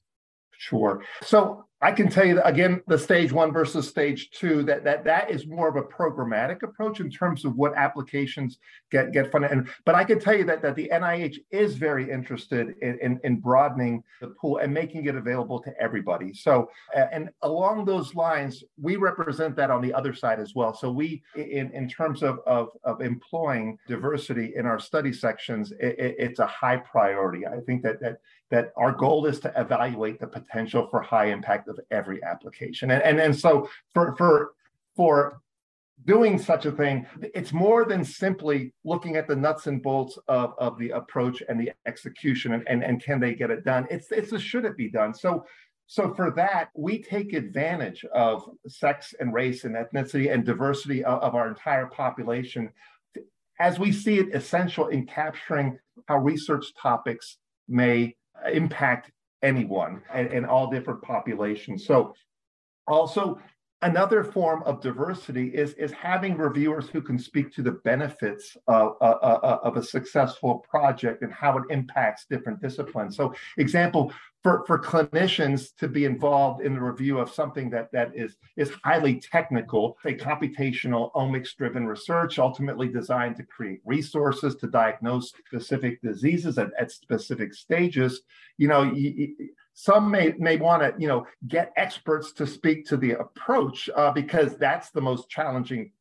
Sure. 0.58 1.04
So 1.24 1.66
I 1.80 1.92
can 1.92 2.10
tell 2.10 2.26
you 2.26 2.36
that 2.36 2.48
again, 2.48 2.82
the 2.88 2.98
stage 2.98 3.32
one 3.32 3.52
versus 3.52 3.88
stage 3.88 4.32
two, 4.32 4.64
that 4.64 4.84
that 4.84 5.04
that 5.04 5.30
is 5.30 5.46
more 5.46 5.68
of 5.68 5.76
a 5.76 5.84
programmatic 5.84 6.64
approach 6.64 7.00
in 7.00 7.12
terms 7.12 7.46
of 7.46 7.56
what 7.56 7.76
applications 7.76 8.58
get 8.92 9.12
get 9.12 9.32
funded. 9.32 9.52
And 9.52 9.68
but 9.86 9.94
I 9.94 10.04
can 10.04 10.20
tell 10.20 10.36
you 10.36 10.44
that 10.46 10.64
that 10.64 10.76
the 10.76 10.90
NIH 10.92 11.38
is 11.52 11.76
very 11.76 12.10
interested 12.10 12.74
in, 12.82 12.98
in, 13.02 13.20
in 13.24 13.40
broadening 13.40 14.04
the 14.22 14.30
pool 14.30 14.58
and 14.58 14.74
making 14.74 15.06
it 15.06 15.16
available 15.16 15.62
to 15.62 15.72
everybody. 15.80 16.34
So 16.34 16.68
and 16.96 17.30
along 17.44 17.86
those 17.86 18.16
lines, 18.16 18.64
we 18.82 18.96
represent 18.96 19.56
that 19.58 19.70
on 19.70 19.82
the 19.82 19.94
other 19.94 20.16
side 20.16 20.40
as 20.40 20.56
well. 20.56 20.74
So 20.74 20.92
we 20.92 21.22
in, 21.36 21.72
in 21.74 21.88
terms 21.88 22.24
of, 22.24 22.40
of, 22.48 22.70
of 22.86 23.02
employing 23.02 23.78
diversity 23.88 24.54
in 24.56 24.66
our 24.66 24.80
study 24.80 25.14
sections, 25.14 25.72
it, 25.74 26.00
it, 26.00 26.16
it's 26.18 26.40
a 26.40 26.48
high 26.48 26.78
priority. 26.78 27.46
I 27.46 27.60
think 27.68 27.84
that 27.84 28.02
that 28.02 28.18
that 28.50 28.72
our 28.78 28.94
goal 28.94 29.26
is 29.26 29.40
to 29.42 29.54
evaluate 29.58 30.20
the 30.20 30.28
potential 30.28 30.88
for 30.90 31.02
high 31.02 31.26
impact 31.26 31.67
of 31.68 31.80
every 31.92 32.24
application. 32.24 32.92
And, 32.92 33.04
and, 33.04 33.20
and 33.20 33.38
so 33.38 33.70
for, 33.94 34.16
for, 34.16 34.52
for 34.96 35.42
doing 36.06 36.38
such 36.38 36.66
a 36.66 36.72
thing, 36.72 37.06
it's 37.34 37.54
more 37.54 37.86
than 37.86 38.04
simply 38.04 38.74
looking 38.84 39.16
at 39.16 39.28
the 39.28 39.36
nuts 39.36 39.68
and 39.68 39.82
bolts 39.82 40.18
of, 40.28 40.54
of 40.58 40.78
the 40.78 40.92
approach 40.92 41.44
and 41.50 41.60
the 41.60 41.72
execution 41.86 42.54
and, 42.54 42.68
and, 42.68 42.84
and 42.84 43.04
can 43.04 43.20
they 43.20 43.34
get 43.34 43.52
it 43.52 43.66
done? 43.66 43.88
It's, 43.90 44.12
it's 44.12 44.32
a 44.32 44.40
should 44.40 44.66
it 44.66 44.78
be 44.78 44.90
done? 44.90 45.14
So 45.14 45.46
so 45.90 46.14
for 46.14 46.32
that, 46.32 46.70
we 46.76 47.02
take 47.02 47.32
advantage 47.32 48.04
of 48.14 48.44
sex 48.68 49.16
and 49.22 49.34
race 49.34 49.64
and 49.64 49.74
ethnicity 49.74 50.32
and 50.34 50.46
diversity 50.46 51.04
of, 51.06 51.24
of, 51.24 51.34
our 51.34 51.48
entire 51.48 51.86
population 51.86 52.70
as 53.60 53.80
we 53.80 53.92
see 53.92 54.20
it 54.20 54.36
essential 54.36 54.88
in 54.88 55.06
capturing 55.06 55.80
how 56.08 56.18
research 56.18 56.74
topics 56.76 57.38
may 57.68 58.16
impact 58.52 59.12
anyone 59.44 60.02
and, 60.14 60.28
and 60.28 60.46
all 60.46 60.70
different 60.70 61.02
populations. 61.02 61.86
So 61.86 62.14
also 62.88 63.40
another 63.82 64.24
form 64.24 64.64
of 64.64 64.82
diversity 64.82 65.50
is, 65.50 65.74
is 65.74 65.92
having 65.92 66.36
reviewers 66.36 66.90
who 66.90 67.02
can 67.02 67.20
speak 67.20 67.54
to 67.54 67.62
the 67.62 67.74
benefits 67.84 68.58
of, 68.68 68.96
uh, 69.02 69.18
uh, 69.22 69.40
uh, 69.44 69.60
of 69.64 69.78
a 69.78 69.84
successful 69.84 70.66
project 70.70 71.22
and 71.22 71.32
how 71.32 71.58
it 71.58 71.64
impacts 71.70 72.26
different 72.28 72.60
disciplines. 72.62 73.16
So 73.16 73.34
example, 73.58 74.12
for, 74.44 74.64
for 74.66 74.80
clinicians 74.80 75.76
to 75.76 75.88
be 75.88 76.06
involved 76.06 76.62
in 76.62 76.74
the 76.74 76.82
review 76.82 77.20
of 77.20 77.30
something 77.30 77.70
that, 77.72 77.92
that 77.92 78.12
is, 78.16 78.38
is 78.56 78.72
highly 78.84 79.20
technical, 79.20 79.98
say 80.02 80.16
computational 80.16 81.12
omics 81.14 81.56
driven 81.56 81.86
research, 81.86 82.40
ultimately 82.40 82.88
designed 82.88 83.36
to 83.36 83.44
create 83.44 83.82
resources 83.86 84.56
to 84.56 84.68
diagnose 84.68 85.34
specific 85.48 86.02
diseases 86.02 86.58
at, 86.58 86.70
at 86.80 86.92
specific 86.92 87.54
stages, 87.54 88.22
you 88.58 88.68
know, 88.68 88.84
you, 88.84 89.36
some 89.80 90.10
may, 90.10 90.34
may 90.40 90.58
want 90.58 90.82
to, 90.82 90.92
you 91.00 91.08
know, 91.08 91.28
get 91.48 91.72
experts 91.78 92.32
to 92.32 92.48
speak 92.48 92.84
to 92.88 92.98
the 92.98 93.12
approach 93.12 93.92
uh, 93.96 94.12
because 94.12 94.58
that's 94.58 94.90
the 94.90 95.00
most 95.00 95.30
challenging 95.30 95.92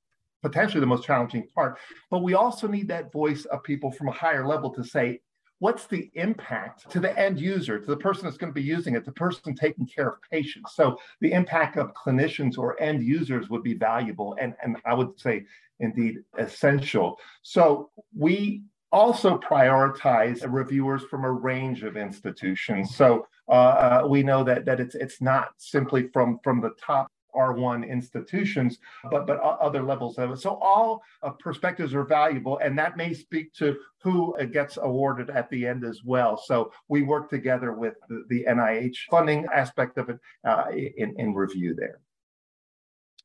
potentially 0.41 0.81
the 0.81 0.87
most 0.87 1.05
challenging 1.05 1.47
part. 1.55 1.79
But 2.11 2.23
we 2.23 2.33
also 2.33 2.69
need 2.69 2.89
that 2.89 3.13
voice 3.13 3.45
of 3.47 3.63
people 3.65 3.91
from 3.91 4.09
a 4.09 4.13
higher 4.13 4.47
level 4.47 4.71
to 4.71 4.83
say, 4.83 5.21
what's 5.59 5.87
the 5.87 6.11
impact 6.15 6.91
to 6.91 7.01
the 7.01 7.19
end 7.19 7.39
user, 7.39 7.79
to 7.79 7.87
the 7.87 7.97
person 7.97 8.25
that's 8.25 8.39
going 8.39 8.51
to 8.51 8.55
be 8.55 8.63
using 8.63 8.95
it, 8.95 9.05
the 9.05 9.13
person 9.13 9.55
taking 9.55 9.87
care 9.87 10.09
of 10.09 10.23
patients. 10.31 10.75
So 10.75 10.99
the 11.21 11.33
impact 11.33 11.77
of 11.77 11.93
clinicians 11.93 12.57
or 12.57 12.81
end 12.81 13.03
users 13.03 13.51
would 13.51 13.63
be 13.63 13.75
valuable 13.75 14.37
and, 14.41 14.55
and 14.63 14.79
I 14.87 14.95
would 14.95 15.21
say 15.21 15.45
indeed 15.81 16.21
essential. 16.39 17.19
So 17.43 17.91
we 18.17 18.63
also 18.97 19.37
prioritize 19.37 20.43
reviewers 20.49 21.03
from 21.05 21.25
a 21.25 21.31
range 21.31 21.83
of 21.83 21.99
institutions. 21.99 22.97
So 22.97 23.27
uh, 23.49 23.53
uh, 23.53 24.07
we 24.09 24.23
know 24.23 24.43
that 24.45 24.65
that 24.65 24.81
it's 24.81 24.95
it's 24.95 25.21
not 25.21 25.51
simply 25.59 26.09
from 26.15 26.41
from 26.43 26.63
the 26.63 26.71
top 26.81 27.09
R1 27.37 27.87
institutions, 27.87 28.79
but 29.11 29.27
but 29.27 29.39
other 29.41 29.83
levels 29.83 30.17
of 30.17 30.31
it. 30.31 30.39
So 30.39 30.59
all 30.63 31.03
uh, 31.23 31.31
perspectives 31.31 31.93
are 31.93 32.05
valuable, 32.05 32.57
and 32.65 32.79
that 32.79 32.97
may 32.97 33.13
speak 33.13 33.53
to 33.55 33.77
who 34.03 34.35
uh, 34.37 34.45
gets 34.45 34.79
awarded 34.79 35.29
at 35.29 35.51
the 35.51 35.67
end 35.67 35.85
as 35.85 36.01
well. 36.03 36.39
So 36.39 36.73
we 36.89 37.03
work 37.03 37.29
together 37.29 37.75
with 37.75 37.95
the, 38.09 38.25
the 38.31 38.45
NIH 38.49 38.97
funding 39.11 39.45
aspect 39.53 39.99
of 39.99 40.09
it 40.09 40.19
uh, 40.49 40.65
in 40.73 41.15
in 41.19 41.35
review 41.35 41.75
there. 41.75 42.01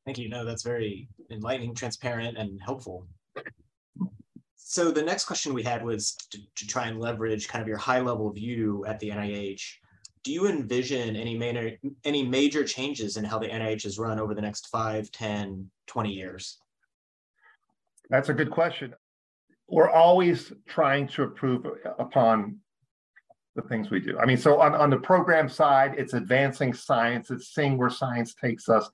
Thank 0.04 0.18
you. 0.18 0.28
No, 0.28 0.44
that's 0.44 0.64
very 0.64 1.08
enlightening, 1.30 1.74
transparent, 1.74 2.36
and 2.36 2.60
helpful. 2.60 3.06
So 4.72 4.90
the 4.90 5.02
next 5.02 5.26
question 5.26 5.52
we 5.52 5.62
had 5.62 5.84
was 5.84 6.14
to, 6.30 6.38
to 6.56 6.66
try 6.66 6.86
and 6.86 6.98
leverage 6.98 7.46
kind 7.46 7.60
of 7.60 7.68
your 7.68 7.76
high 7.76 8.00
level 8.00 8.30
view 8.32 8.86
at 8.86 8.98
the 9.00 9.10
NIH 9.10 9.62
do 10.24 10.32
you 10.32 10.46
envision 10.46 11.16
any 11.16 11.36
major 11.36 11.76
any 12.04 12.22
major 12.22 12.64
changes 12.64 13.16
in 13.16 13.24
how 13.24 13.38
the 13.38 13.48
NIH 13.48 13.86
is 13.86 13.98
run 13.98 14.18
over 14.20 14.34
the 14.34 14.40
next 14.40 14.68
5, 14.68 15.10
10, 15.10 15.70
20 15.86 16.12
years? 16.12 16.58
That's 18.10 18.28
a 18.28 18.34
good 18.34 18.50
question. 18.50 18.94
We're 19.68 19.90
always 19.90 20.52
trying 20.68 21.08
to 21.08 21.24
improve 21.24 21.66
upon 21.98 22.58
the 23.56 23.62
things 23.62 23.90
we 23.90 24.00
do. 24.00 24.18
I 24.18 24.26
mean, 24.26 24.36
so 24.36 24.60
on, 24.60 24.74
on 24.74 24.90
the 24.90 24.98
program 24.98 25.48
side, 25.48 25.94
it's 25.98 26.14
advancing 26.14 26.72
science, 26.72 27.30
it's 27.30 27.54
seeing 27.54 27.76
where 27.78 27.90
science 27.90 28.34
takes 28.34 28.68
us. 28.68 28.88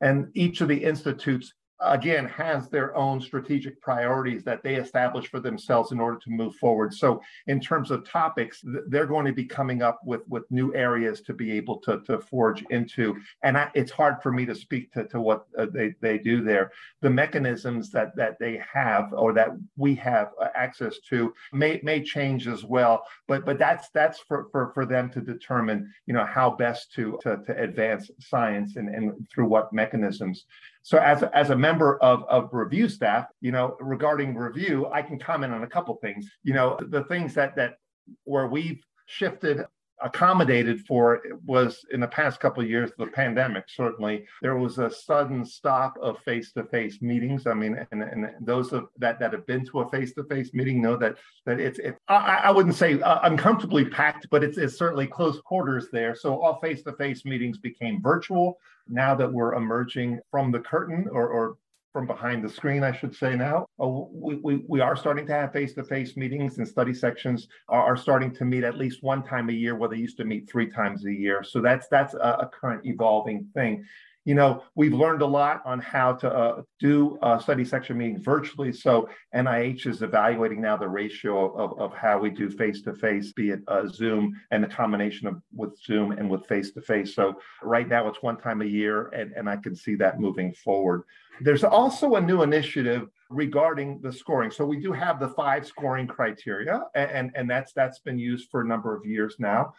And 0.00 0.28
each 0.34 0.60
of 0.60 0.68
the 0.68 0.84
institutes 0.84 1.54
again 1.80 2.26
has 2.26 2.68
their 2.68 2.96
own 2.96 3.20
strategic 3.20 3.80
priorities 3.80 4.42
that 4.44 4.62
they 4.62 4.76
establish 4.76 5.28
for 5.28 5.40
themselves 5.40 5.92
in 5.92 6.00
order 6.00 6.18
to 6.18 6.30
move 6.30 6.54
forward. 6.56 6.94
So 6.94 7.20
in 7.46 7.60
terms 7.60 7.90
of 7.90 8.08
topics 8.08 8.62
they're 8.88 9.06
going 9.06 9.26
to 9.26 9.32
be 9.32 9.44
coming 9.44 9.82
up 9.82 10.00
with 10.04 10.22
with 10.28 10.50
new 10.50 10.74
areas 10.74 11.20
to 11.22 11.34
be 11.34 11.52
able 11.52 11.78
to, 11.80 12.00
to 12.02 12.18
forge 12.18 12.64
into. 12.70 13.16
And 13.42 13.58
I, 13.58 13.70
it's 13.74 13.90
hard 13.90 14.22
for 14.22 14.32
me 14.32 14.46
to 14.46 14.54
speak 14.54 14.92
to, 14.92 15.06
to 15.08 15.20
what 15.20 15.46
uh, 15.58 15.66
they, 15.72 15.94
they 16.00 16.18
do 16.18 16.42
there. 16.42 16.72
The 17.02 17.10
mechanisms 17.10 17.90
that 17.90 18.16
that 18.16 18.38
they 18.38 18.62
have 18.72 19.12
or 19.12 19.32
that 19.34 19.50
we 19.76 19.94
have 19.96 20.30
uh, 20.40 20.48
access 20.54 20.98
to 21.10 21.32
may 21.52 21.80
may 21.82 22.02
change 22.02 22.48
as 22.48 22.64
well 22.64 23.04
but 23.28 23.44
but 23.44 23.58
that's 23.58 23.88
that's 23.90 24.18
for 24.18 24.48
for, 24.50 24.72
for 24.72 24.86
them 24.86 25.10
to 25.10 25.20
determine 25.20 25.92
you 26.06 26.14
know 26.14 26.24
how 26.24 26.50
best 26.50 26.92
to 26.94 27.18
to, 27.22 27.38
to 27.46 27.60
advance 27.60 28.10
science 28.20 28.76
and, 28.76 28.88
and 28.88 29.28
through 29.30 29.46
what 29.46 29.72
mechanisms 29.72 30.46
so 30.86 30.98
as, 30.98 31.24
as 31.34 31.50
a 31.50 31.56
member 31.56 32.00
of, 32.00 32.22
of 32.28 32.48
review 32.52 32.88
staff, 32.88 33.26
you 33.40 33.50
know, 33.50 33.76
regarding 33.80 34.36
review, 34.36 34.86
I 34.86 35.02
can 35.02 35.18
comment 35.18 35.52
on 35.52 35.64
a 35.64 35.66
couple 35.66 35.96
things. 35.96 36.30
You 36.44 36.54
know, 36.54 36.78
the 36.80 37.02
things 37.02 37.34
that 37.34 37.56
that 37.56 37.78
where 38.22 38.46
we've 38.46 38.80
shifted 39.06 39.64
accommodated 40.02 40.80
for 40.86 41.22
was 41.46 41.84
in 41.92 42.00
the 42.00 42.06
past 42.08 42.38
couple 42.38 42.62
of 42.62 42.68
years 42.68 42.90
the 42.98 43.06
pandemic 43.06 43.64
certainly. 43.68 44.26
There 44.42 44.56
was 44.56 44.78
a 44.78 44.90
sudden 44.90 45.44
stop 45.44 45.96
of 46.02 46.18
face-to-face 46.20 47.00
meetings. 47.00 47.46
I 47.46 47.54
mean 47.54 47.86
and, 47.90 48.02
and 48.02 48.30
those 48.40 48.72
of, 48.72 48.88
that 48.98 49.18
that 49.20 49.32
have 49.32 49.46
been 49.46 49.64
to 49.66 49.80
a 49.80 49.88
face-to-face 49.88 50.52
meeting 50.52 50.82
know 50.82 50.96
that 50.96 51.16
that 51.46 51.60
it's 51.60 51.78
it, 51.78 51.96
I, 52.08 52.42
I 52.44 52.50
wouldn't 52.50 52.74
say 52.74 53.00
uh, 53.00 53.20
uncomfortably 53.22 53.84
packed 53.84 54.26
but 54.30 54.44
it's, 54.44 54.58
it's 54.58 54.76
certainly 54.76 55.06
close 55.06 55.40
quarters 55.40 55.88
there. 55.92 56.14
So 56.14 56.40
all 56.40 56.60
face-to-face 56.60 57.24
meetings 57.24 57.58
became 57.58 58.02
virtual. 58.02 58.58
Now 58.88 59.14
that 59.16 59.32
we're 59.32 59.54
emerging 59.54 60.20
from 60.30 60.52
the 60.52 60.60
curtain 60.60 61.06
or, 61.10 61.28
or 61.28 61.56
from 61.96 62.06
behind 62.06 62.44
the 62.44 62.48
screen, 62.50 62.84
I 62.84 62.92
should 62.92 63.16
say 63.16 63.36
now. 63.36 63.64
Oh, 63.78 64.10
we, 64.12 64.34
we, 64.34 64.56
we 64.68 64.80
are 64.80 64.96
starting 64.96 65.26
to 65.28 65.32
have 65.32 65.54
face-to-face 65.54 66.14
meetings 66.14 66.58
and 66.58 66.68
study 66.68 66.92
sections 66.92 67.48
are, 67.70 67.82
are, 67.82 67.96
starting 67.96 68.34
to 68.34 68.44
meet 68.44 68.64
at 68.64 68.76
least 68.76 69.02
one 69.02 69.24
time 69.24 69.48
a 69.48 69.52
year 69.54 69.74
where 69.76 69.88
they 69.88 69.96
used 69.96 70.18
to 70.18 70.24
meet 70.26 70.46
three 70.46 70.68
times 70.68 71.06
a 71.06 71.10
year. 71.10 71.42
So 71.42 71.62
that's 71.62 71.88
that's 71.88 72.12
a, 72.12 72.36
a 72.40 72.50
current 72.52 72.84
evolving 72.84 73.48
thing 73.54 73.86
you 74.26 74.34
know, 74.34 74.64
we've 74.74 74.92
learned 74.92 75.22
a 75.22 75.26
lot 75.26 75.62
on 75.64 75.78
how 75.78 76.12
to 76.12 76.28
uh, 76.28 76.62
do 76.80 77.16
uh, 77.22 77.38
study 77.38 77.64
section 77.64 77.96
meetings 77.96 78.24
virtually. 78.24 78.72
So 78.72 79.08
NIH 79.32 79.86
is 79.86 80.02
evaluating 80.02 80.60
now 80.60 80.76
the 80.76 80.88
ratio 80.88 81.54
of, 81.54 81.78
of 81.78 81.94
how 81.94 82.18
we 82.18 82.30
do 82.30 82.50
face-to-face, 82.50 83.32
be 83.34 83.50
it 83.50 83.60
uh, 83.68 83.86
Zoom 83.86 84.34
and 84.50 84.64
the 84.64 84.68
combination 84.68 85.28
of 85.28 85.40
with 85.54 85.78
Zoom 85.80 86.10
and 86.10 86.28
with 86.28 86.44
face-to-face. 86.46 87.14
So 87.14 87.40
right 87.62 87.88
now 87.88 88.08
it's 88.08 88.20
one 88.20 88.36
time 88.36 88.62
a 88.62 88.66
year 88.66 89.10
and, 89.10 89.30
and 89.36 89.48
I 89.48 89.56
can 89.58 89.76
see 89.76 89.94
that 89.94 90.18
moving 90.18 90.52
forward. 90.52 91.04
There's 91.40 91.62
also 91.62 92.16
a 92.16 92.20
new 92.20 92.42
initiative 92.42 93.08
regarding 93.30 94.00
the 94.00 94.12
scoring. 94.12 94.50
So 94.50 94.64
we 94.64 94.80
do 94.80 94.90
have 94.90 95.20
the 95.20 95.28
five 95.28 95.64
scoring 95.68 96.08
criteria 96.08 96.82
and, 96.96 97.30
and 97.36 97.48
that's 97.48 97.72
that's 97.72 98.00
been 98.00 98.18
used 98.18 98.50
for 98.50 98.62
a 98.62 98.66
number 98.66 98.96
of 98.96 99.06
years 99.06 99.36
now 99.38 99.72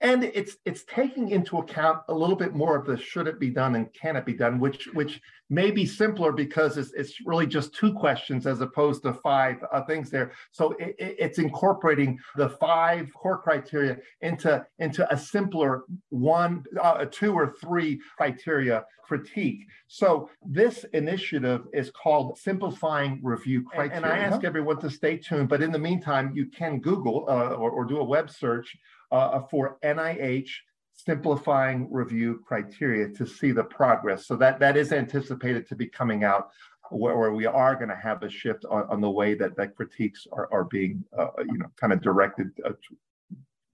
and 0.00 0.24
it's 0.24 0.56
it's 0.64 0.84
taking 0.84 1.30
into 1.30 1.58
account 1.58 2.00
a 2.08 2.14
little 2.14 2.36
bit 2.36 2.54
more 2.54 2.76
of 2.76 2.86
the 2.86 2.96
should 2.96 3.26
it 3.26 3.38
be 3.38 3.50
done 3.50 3.74
and 3.76 3.92
can 3.94 4.16
it 4.16 4.26
be 4.26 4.34
done 4.34 4.58
which 4.58 4.86
which 4.92 5.20
may 5.50 5.70
be 5.70 5.84
simpler 5.84 6.32
because 6.32 6.78
it's, 6.78 6.92
it's 6.94 7.20
really 7.26 7.46
just 7.46 7.74
two 7.74 7.92
questions 7.92 8.46
as 8.46 8.60
opposed 8.60 9.02
to 9.02 9.12
five 9.12 9.56
uh, 9.72 9.82
things 9.82 10.10
there. 10.10 10.32
So 10.52 10.72
it, 10.72 10.96
it's 10.98 11.38
incorporating 11.38 12.18
the 12.36 12.48
five 12.48 13.12
core 13.14 13.38
criteria 13.38 13.98
into 14.20 14.64
into 14.78 15.12
a 15.12 15.16
simpler 15.16 15.84
one 16.08 16.64
uh, 16.80 17.04
two 17.10 17.32
or 17.34 17.54
three 17.60 18.00
criteria 18.16 18.84
critique. 19.02 19.66
So 19.86 20.30
this 20.44 20.84
initiative 20.94 21.66
is 21.74 21.90
called 21.90 22.38
simplifying 22.38 23.20
review 23.22 23.64
criteria 23.64 23.96
and, 23.96 24.04
and 24.06 24.14
i 24.14 24.18
ask 24.18 24.44
everyone 24.44 24.80
to 24.80 24.88
stay 24.88 25.16
tuned 25.16 25.48
but 25.48 25.62
in 25.62 25.70
the 25.70 25.78
meantime 25.78 26.32
you 26.34 26.46
can 26.46 26.80
google 26.80 27.26
uh, 27.28 27.50
or, 27.50 27.70
or 27.70 27.84
do 27.84 27.98
a 27.98 28.04
web 28.04 28.30
search 28.30 28.76
uh, 29.14 29.40
for 29.50 29.78
NIH 29.84 30.50
simplifying 30.92 31.88
review 31.90 32.42
criteria 32.46 33.08
to 33.08 33.26
see 33.26 33.52
the 33.52 33.64
progress. 33.64 34.26
So 34.26 34.36
that, 34.36 34.58
that 34.60 34.76
is 34.76 34.92
anticipated 34.92 35.68
to 35.68 35.76
be 35.76 35.86
coming 35.86 36.24
out 36.24 36.50
where, 36.90 37.16
where 37.16 37.32
we 37.32 37.46
are 37.46 37.74
going 37.74 37.88
to 37.88 37.96
have 37.96 38.22
a 38.22 38.30
shift 38.30 38.64
on, 38.70 38.84
on 38.88 39.00
the 39.00 39.10
way 39.10 39.34
that, 39.34 39.56
that 39.56 39.76
critiques 39.76 40.26
are, 40.32 40.48
are 40.52 40.64
being, 40.64 41.04
uh, 41.16 41.28
you 41.38 41.58
know, 41.58 41.66
kind 41.76 41.92
of 41.92 42.00
directed 42.00 42.48
uh, 42.64 42.70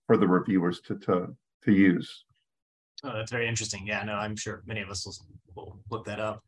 for 0.06 0.16
the 0.16 0.26
reviewers 0.26 0.80
to, 0.80 0.96
to, 0.98 1.34
to 1.64 1.72
use. 1.72 2.24
Oh, 3.04 3.12
that's 3.12 3.30
very 3.30 3.48
interesting. 3.48 3.86
Yeah, 3.86 4.02
no, 4.04 4.14
I'm 4.14 4.36
sure 4.36 4.62
many 4.66 4.80
of 4.80 4.90
us 4.90 5.06
will, 5.06 5.16
will 5.54 5.80
look 5.90 6.04
that 6.06 6.20
up. 6.20 6.44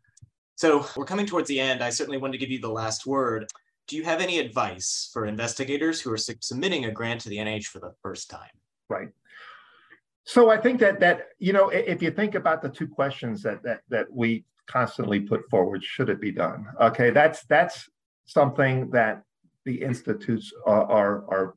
So 0.56 0.86
we're 0.96 1.06
coming 1.06 1.26
towards 1.26 1.48
the 1.48 1.60
end. 1.60 1.82
I 1.82 1.90
certainly 1.90 2.18
wanted 2.18 2.32
to 2.32 2.38
give 2.38 2.50
you 2.50 2.60
the 2.60 2.68
last 2.68 3.06
word. 3.06 3.46
Do 3.88 3.96
you 3.96 4.04
have 4.04 4.20
any 4.20 4.38
advice 4.38 5.10
for 5.12 5.26
investigators 5.26 6.00
who 6.00 6.12
are 6.12 6.18
submitting 6.18 6.84
a 6.84 6.90
grant 6.90 7.22
to 7.22 7.28
the 7.28 7.38
NIH 7.38 7.66
for 7.66 7.80
the 7.80 7.92
first 8.02 8.30
time? 8.30 8.50
Right. 8.92 9.08
So 10.24 10.50
I 10.50 10.56
think 10.56 10.78
that 10.80 11.00
that 11.00 11.28
you 11.38 11.52
know 11.52 11.68
if 11.70 12.02
you 12.02 12.10
think 12.10 12.34
about 12.34 12.62
the 12.62 12.68
two 12.68 12.86
questions 12.86 13.42
that 13.42 13.62
that 13.64 13.80
that 13.88 14.06
we 14.12 14.44
constantly 14.66 15.20
put 15.20 15.48
forward, 15.50 15.82
should 15.82 16.08
it 16.08 16.20
be 16.20 16.32
done? 16.32 16.66
Okay, 16.80 17.10
that's 17.10 17.44
that's 17.46 17.88
something 18.26 18.90
that 18.90 19.22
the 19.64 19.82
institutes 19.82 20.52
are 20.66 20.84
are, 20.84 21.24
are 21.28 21.54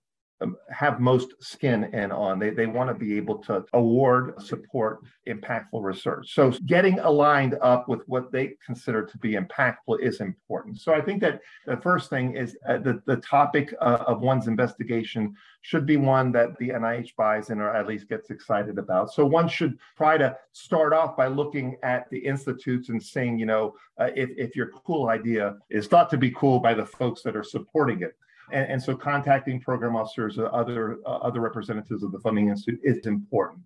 have 0.70 1.00
most 1.00 1.34
skin 1.40 1.86
in 1.94 2.12
on. 2.12 2.40
They, 2.40 2.50
they 2.50 2.68
want 2.68 2.90
to 2.90 2.94
be 2.94 3.16
able 3.18 3.38
to 3.44 3.64
award, 3.74 4.42
support 4.42 5.00
impactful 5.28 5.82
research. 5.82 6.34
So 6.34 6.52
getting 6.66 7.00
aligned 7.00 7.58
up 7.62 7.88
with 7.88 8.02
what 8.08 8.32
they 8.32 8.56
consider 8.66 9.06
to 9.06 9.18
be 9.20 9.34
impactful 9.34 10.02
is 10.02 10.20
important. 10.20 10.82
So 10.82 10.94
I 10.94 11.02
think 11.02 11.22
that 11.22 11.42
the 11.66 11.78
first 11.78 12.10
thing 12.10 12.36
is 12.36 12.58
uh, 12.68 12.78
the, 12.80 13.02
the 13.06 13.18
topic 13.18 13.74
uh, 13.82 14.04
of 14.08 14.22
one's 14.22 14.48
investigation 14.48 15.36
should 15.62 15.86
be 15.86 15.98
one 15.98 16.32
that 16.34 16.58
the 16.58 16.70
NIH 16.70 17.16
buys 17.18 17.50
in 17.50 17.60
or 17.60 17.74
at 17.74 17.88
least 17.88 18.10
gets 18.10 18.30
excited 18.30 18.78
about. 18.78 19.12
So 19.14 19.26
one 19.26 19.48
should 19.48 19.80
try 19.98 20.18
to 20.18 20.38
start 20.52 20.94
off 20.94 21.16
by 21.16 21.28
looking 21.28 21.78
at 21.82 22.10
the 22.12 22.20
institutes 22.20 22.90
and 22.90 23.02
saying, 23.02 23.40
you 23.40 23.46
know, 23.46 23.74
uh, 24.00 24.10
if, 24.16 24.30
if 24.38 24.56
your 24.56 24.70
cool 24.86 25.10
idea 25.10 25.56
is 25.70 25.88
thought 25.88 26.10
to 26.10 26.18
be 26.18 26.32
cool 26.32 26.60
by 26.60 26.74
the 26.74 26.86
folks 26.86 27.24
that 27.24 27.36
are 27.36 27.44
supporting 27.44 28.02
it. 28.02 28.16
And, 28.52 28.72
and 28.72 28.82
so 28.82 28.96
contacting 28.96 29.60
program 29.60 29.96
officers 29.96 30.38
or 30.38 30.54
other, 30.54 30.98
uh, 31.06 31.18
other 31.18 31.40
representatives 31.40 32.04
of 32.04 32.12
the 32.12 32.20
funding 32.20 32.50
institute 32.50 32.80
is 32.84 33.06
important. 33.06 33.62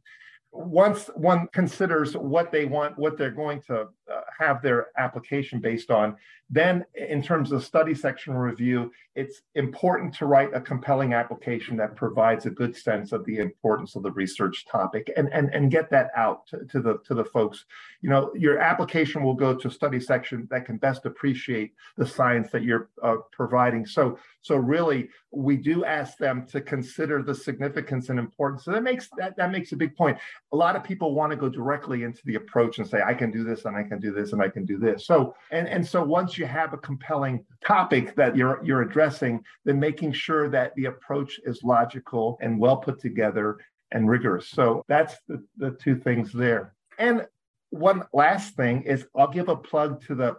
Once 0.51 1.09
one 1.15 1.47
considers 1.53 2.17
what 2.17 2.51
they 2.51 2.65
want, 2.65 2.97
what 2.97 3.17
they're 3.17 3.29
going 3.29 3.61
to 3.61 3.87
have 4.37 4.61
their 4.61 4.87
application 4.97 5.59
based 5.59 5.91
on. 5.91 6.15
Then, 6.51 6.83
in 6.95 7.21
terms 7.21 7.51
of 7.51 7.63
study 7.63 7.93
section 7.93 8.33
review, 8.33 8.91
it's 9.15 9.41
important 9.53 10.15
to 10.15 10.25
write 10.25 10.49
a 10.55 10.61
compelling 10.61 11.13
application 11.13 11.77
that 11.77 11.95
provides 11.95 12.47
a 12.47 12.49
good 12.49 12.75
sense 12.75 13.11
of 13.11 13.23
the 13.25 13.37
importance 13.37 13.95
of 13.95 14.01
the 14.01 14.11
research 14.11 14.65
topic 14.65 15.11
and, 15.15 15.31
and, 15.31 15.53
and 15.53 15.69
get 15.69 15.91
that 15.91 16.09
out 16.15 16.47
to, 16.47 16.65
to 16.71 16.81
the 16.81 16.97
to 17.05 17.13
the 17.13 17.25
folks. 17.25 17.65
You 18.01 18.09
know, 18.09 18.31
your 18.35 18.57
application 18.57 19.21
will 19.23 19.35
go 19.35 19.53
to 19.55 19.69
study 19.69 19.99
section 19.99 20.47
that 20.49 20.65
can 20.65 20.77
best 20.77 21.05
appreciate 21.05 21.73
the 21.97 22.07
science 22.07 22.49
that 22.49 22.63
you're 22.63 22.89
uh, 23.03 23.17
providing. 23.31 23.85
So, 23.85 24.17
so 24.41 24.55
really, 24.55 25.09
we 25.31 25.55
do 25.55 25.85
ask 25.85 26.17
them 26.17 26.47
to 26.47 26.61
consider 26.61 27.21
the 27.21 27.35
significance 27.35 28.09
and 28.09 28.17
importance. 28.17 28.65
So 28.65 28.71
that 28.71 28.81
makes 28.81 29.09
that 29.17 29.37
that 29.37 29.51
makes 29.51 29.71
a 29.71 29.75
big 29.75 29.95
point. 29.95 30.17
A 30.51 30.55
lot 30.55 30.75
of 30.75 30.83
people 30.83 31.13
want 31.13 31.31
to 31.31 31.35
go 31.35 31.49
directly 31.49 32.03
into 32.03 32.21
the 32.25 32.35
approach 32.35 32.79
and 32.79 32.87
say, 32.87 33.03
I 33.03 33.13
can 33.13 33.29
do 33.29 33.43
this 33.43 33.65
and 33.65 33.75
I 33.77 33.83
can 33.83 33.98
do 33.99 34.11
this 34.11 34.33
and 34.33 34.41
I 34.41 34.49
can 34.49 34.65
do 34.65 34.77
this. 34.77 35.05
So 35.05 35.35
and 35.51 35.67
and 35.67 35.85
so 35.85 36.03
once 36.03 36.37
you 36.37 36.45
have 36.45 36.73
a 36.73 36.77
compelling 36.77 37.45
topic 37.65 38.15
that 38.15 38.35
you're 38.35 38.59
you're 38.63 38.81
addressing, 38.81 39.43
then 39.65 39.79
making 39.79 40.13
sure 40.13 40.49
that 40.49 40.75
the 40.75 40.85
approach 40.85 41.39
is 41.45 41.63
logical 41.63 42.37
and 42.41 42.59
well 42.59 42.77
put 42.77 42.99
together 42.99 43.57
and 43.91 44.07
rigorous. 44.09 44.49
So 44.49 44.83
that's 44.87 45.15
the, 45.27 45.43
the 45.57 45.71
two 45.71 45.95
things 45.95 46.31
there. 46.31 46.75
And 46.97 47.25
one 47.71 48.03
last 48.13 48.55
thing 48.55 48.83
is 48.83 49.05
I'll 49.15 49.31
give 49.31 49.49
a 49.49 49.55
plug 49.55 50.03
to 50.05 50.15
the 50.15 50.37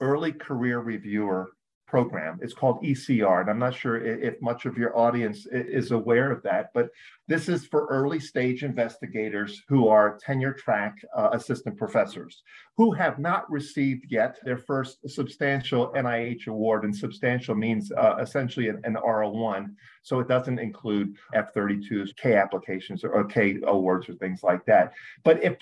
early 0.00 0.32
career 0.32 0.80
reviewer 0.80 1.52
program. 1.92 2.38
It's 2.40 2.54
called 2.54 2.82
ECR, 2.82 3.42
and 3.42 3.50
I'm 3.50 3.58
not 3.58 3.74
sure 3.74 4.02
if 4.02 4.40
much 4.40 4.64
of 4.64 4.78
your 4.78 4.96
audience 4.96 5.46
is 5.52 5.90
aware 5.90 6.32
of 6.32 6.42
that, 6.42 6.70
but 6.72 6.88
this 7.28 7.50
is 7.50 7.66
for 7.66 7.84
early 7.90 8.18
stage 8.18 8.64
investigators 8.64 9.62
who 9.68 9.88
are 9.88 10.18
tenure 10.18 10.54
track 10.54 10.94
uh, 11.14 11.28
assistant 11.34 11.76
professors 11.76 12.44
who 12.78 12.92
have 12.92 13.18
not 13.18 13.42
received 13.50 14.06
yet 14.08 14.38
their 14.42 14.56
first 14.56 15.06
substantial 15.06 15.92
NIH 15.92 16.46
award, 16.46 16.84
and 16.84 16.96
substantial 16.96 17.54
means 17.54 17.92
uh, 17.92 18.16
essentially 18.18 18.68
an, 18.70 18.80
an 18.84 18.94
R01. 18.94 19.74
So 20.02 20.18
it 20.18 20.28
doesn't 20.28 20.58
include 20.58 21.14
F32s, 21.34 22.16
K 22.16 22.36
applications, 22.36 23.04
or 23.04 23.22
K 23.24 23.58
awards, 23.66 24.08
or 24.08 24.14
things 24.14 24.42
like 24.42 24.64
that. 24.64 24.94
But 25.24 25.44
if 25.44 25.58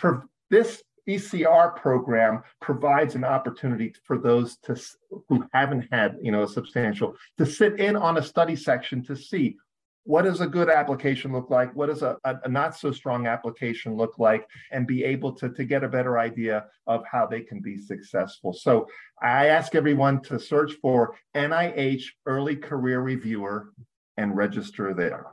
this 0.48 0.84
ECR 1.08 1.76
program 1.76 2.42
provides 2.60 3.14
an 3.14 3.24
opportunity 3.24 3.94
for 4.04 4.18
those 4.18 4.56
to 4.58 4.80
who 5.28 5.44
haven't 5.52 5.88
had 5.92 6.16
you 6.20 6.32
know 6.32 6.42
a 6.42 6.48
substantial 6.48 7.14
to 7.38 7.46
sit 7.46 7.78
in 7.80 7.96
on 7.96 8.18
a 8.18 8.22
study 8.22 8.56
section 8.56 9.02
to 9.04 9.16
see 9.16 9.56
what 10.04 10.22
does 10.22 10.40
a 10.40 10.46
good 10.46 10.70
application 10.70 11.32
look 11.32 11.50
like 11.50 11.74
what 11.74 11.86
does 11.86 12.02
a, 12.02 12.16
a, 12.24 12.36
a, 12.44 12.48
not 12.48 12.76
so 12.76 12.90
strong 12.90 13.26
application 13.26 13.96
look 13.96 14.18
like 14.18 14.46
and 14.70 14.86
be 14.86 15.04
able 15.04 15.32
to, 15.32 15.50
to 15.50 15.64
get 15.64 15.84
a 15.84 15.88
better 15.88 16.18
idea 16.18 16.64
of 16.86 17.04
how 17.10 17.26
they 17.26 17.42
can 17.42 17.60
be 17.60 17.76
successful. 17.76 18.52
So 18.52 18.86
i 19.22 19.46
ask 19.46 19.74
everyone 19.74 20.22
to 20.22 20.38
search 20.38 20.72
for 20.80 21.14
nih 21.34 22.04
early 22.26 22.56
career 22.56 23.00
reviewer 23.00 23.72
and 24.16 24.36
register 24.36 24.94
there 24.94 25.26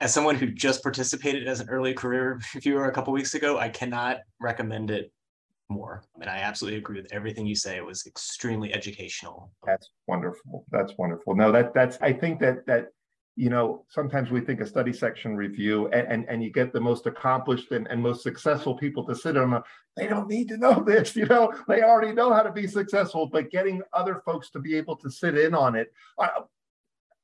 as 0.00 0.14
someone 0.14 0.34
who 0.34 0.46
just 0.46 0.82
participated 0.82 1.46
as 1.46 1.60
an 1.60 1.68
early 1.68 1.92
career 1.92 2.40
reviewer 2.54 2.86
a 2.86 2.92
couple 2.92 3.12
weeks 3.12 3.34
ago, 3.34 3.58
I 3.58 3.68
cannot 3.68 4.18
recommend 4.40 4.90
it 4.90 5.12
more. 5.68 6.02
And 6.20 6.28
I 6.28 6.38
absolutely 6.38 6.78
agree 6.78 7.00
with 7.00 7.12
everything 7.12 7.46
you 7.46 7.54
say. 7.54 7.76
It 7.76 7.84
was 7.84 8.06
extremely 8.06 8.72
educational. 8.74 9.52
That's 9.64 9.90
wonderful. 10.06 10.64
That's 10.70 10.92
wonderful. 10.98 11.36
No, 11.36 11.52
that 11.52 11.72
that's 11.74 11.98
I 12.00 12.12
think 12.12 12.40
that 12.40 12.66
that 12.66 12.88
you 13.36 13.48
know, 13.48 13.86
sometimes 13.88 14.30
we 14.30 14.40
think 14.40 14.60
a 14.60 14.66
study 14.66 14.92
section 14.92 15.34
review 15.34 15.86
and, 15.92 16.06
and, 16.08 16.28
and 16.28 16.42
you 16.42 16.52
get 16.52 16.74
the 16.74 16.80
most 16.80 17.06
accomplished 17.06 17.70
and, 17.70 17.86
and 17.88 18.02
most 18.02 18.22
successful 18.22 18.74
people 18.74 19.02
to 19.04 19.14
sit 19.14 19.36
on 19.36 19.62
they 19.96 20.06
don't 20.06 20.28
need 20.28 20.48
to 20.48 20.58
know 20.58 20.82
this, 20.82 21.16
you 21.16 21.24
know, 21.26 21.52
they 21.66 21.82
already 21.82 22.12
know 22.12 22.34
how 22.34 22.42
to 22.42 22.52
be 22.52 22.66
successful, 22.66 23.26
but 23.32 23.50
getting 23.50 23.80
other 23.92 24.20
folks 24.26 24.50
to 24.50 24.58
be 24.58 24.76
able 24.76 24.96
to 24.96 25.10
sit 25.10 25.38
in 25.38 25.54
on 25.54 25.74
it. 25.74 25.92
Uh, 26.18 26.28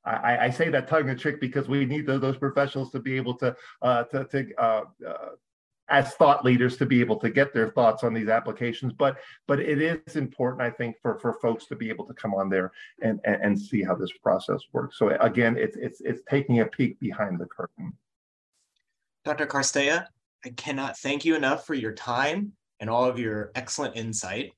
I, 0.07 0.45
I, 0.45 0.49
say 0.49 0.69
that 0.69 0.87
tongue 0.87 1.09
in 1.09 1.17
cheek 1.17 1.41
because 1.41 1.67
we 1.67 1.85
need 1.85 2.05
those, 2.05 2.21
those 2.21 2.37
professionals 2.37 2.91
to 2.91 2.99
be 2.99 3.17
able 3.17 3.35
to 3.35 3.55
uh, 3.81 4.03
to, 4.03 4.25
to 4.25 4.55
uh, 4.57 4.83
uh, 5.07 5.29
as 5.89 6.13
thought 6.15 6.43
leaders 6.43 6.77
to 6.77 6.85
be 6.85 6.99
able 6.99 7.17
to 7.17 7.29
get 7.29 7.53
their 7.53 7.69
thoughts 7.69 8.03
on 8.03 8.13
these 8.13 8.27
applications. 8.27 8.93
But 8.93 9.17
but 9.47 9.59
it 9.59 9.81
is 9.81 10.15
important, 10.15 10.61
I 10.61 10.69
think, 10.69 10.95
for 11.01 11.19
for 11.19 11.33
folks 11.33 11.65
to 11.67 11.75
be 11.75 11.89
able 11.89 12.05
to 12.05 12.13
come 12.13 12.33
on 12.33 12.49
there 12.49 12.71
and 13.01 13.19
and, 13.25 13.41
and 13.41 13.59
see 13.59 13.83
how 13.83 13.95
this 13.95 14.11
process 14.23 14.61
works. 14.71 14.97
So 14.97 15.09
again, 15.19 15.57
it's 15.57 15.77
it's 15.77 16.01
it's 16.01 16.21
taking 16.29 16.61
a 16.61 16.65
peek 16.65 16.99
behind 16.99 17.39
the 17.39 17.45
curtain. 17.45 17.93
Dr. 19.25 19.45
Carstea, 19.45 20.05
I 20.45 20.49
cannot 20.49 20.97
thank 20.97 21.25
you 21.25 21.35
enough 21.35 21.65
for 21.65 21.73
your 21.73 21.93
time 21.93 22.53
and 22.79 22.89
all 22.89 23.05
of 23.05 23.19
your 23.19 23.51
excellent 23.55 23.97
insight. 23.97 24.53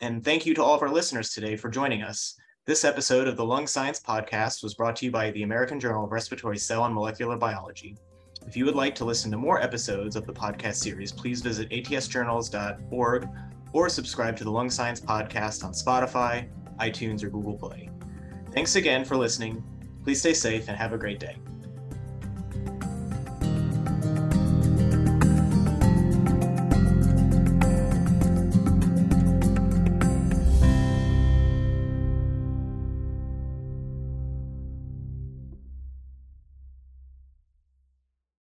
And 0.00 0.24
thank 0.24 0.46
you 0.46 0.54
to 0.54 0.62
all 0.62 0.74
of 0.74 0.82
our 0.82 0.90
listeners 0.90 1.30
today 1.30 1.56
for 1.56 1.68
joining 1.68 2.02
us. 2.02 2.38
This 2.66 2.84
episode 2.84 3.28
of 3.28 3.36
the 3.36 3.44
Lung 3.44 3.68
Science 3.68 4.00
Podcast 4.00 4.64
was 4.64 4.74
brought 4.74 4.96
to 4.96 5.04
you 5.04 5.12
by 5.12 5.30
the 5.30 5.44
American 5.44 5.78
Journal 5.78 6.02
of 6.02 6.10
Respiratory 6.10 6.58
Cell 6.58 6.84
and 6.84 6.92
Molecular 6.92 7.36
Biology. 7.36 7.96
If 8.44 8.56
you 8.56 8.64
would 8.64 8.74
like 8.74 8.92
to 8.96 9.04
listen 9.04 9.30
to 9.30 9.36
more 9.36 9.62
episodes 9.62 10.16
of 10.16 10.26
the 10.26 10.32
podcast 10.32 10.74
series, 10.74 11.12
please 11.12 11.42
visit 11.42 11.70
atsjournals.org 11.70 13.28
or 13.72 13.88
subscribe 13.88 14.36
to 14.38 14.42
the 14.42 14.50
Lung 14.50 14.68
Science 14.68 15.00
Podcast 15.00 15.62
on 15.62 15.74
Spotify, 15.74 16.48
iTunes, 16.80 17.22
or 17.22 17.30
Google 17.30 17.56
Play. 17.56 17.88
Thanks 18.50 18.74
again 18.74 19.04
for 19.04 19.16
listening. 19.16 19.62
Please 20.02 20.18
stay 20.18 20.34
safe 20.34 20.66
and 20.66 20.76
have 20.76 20.92
a 20.92 20.98
great 20.98 21.20
day. 21.20 21.36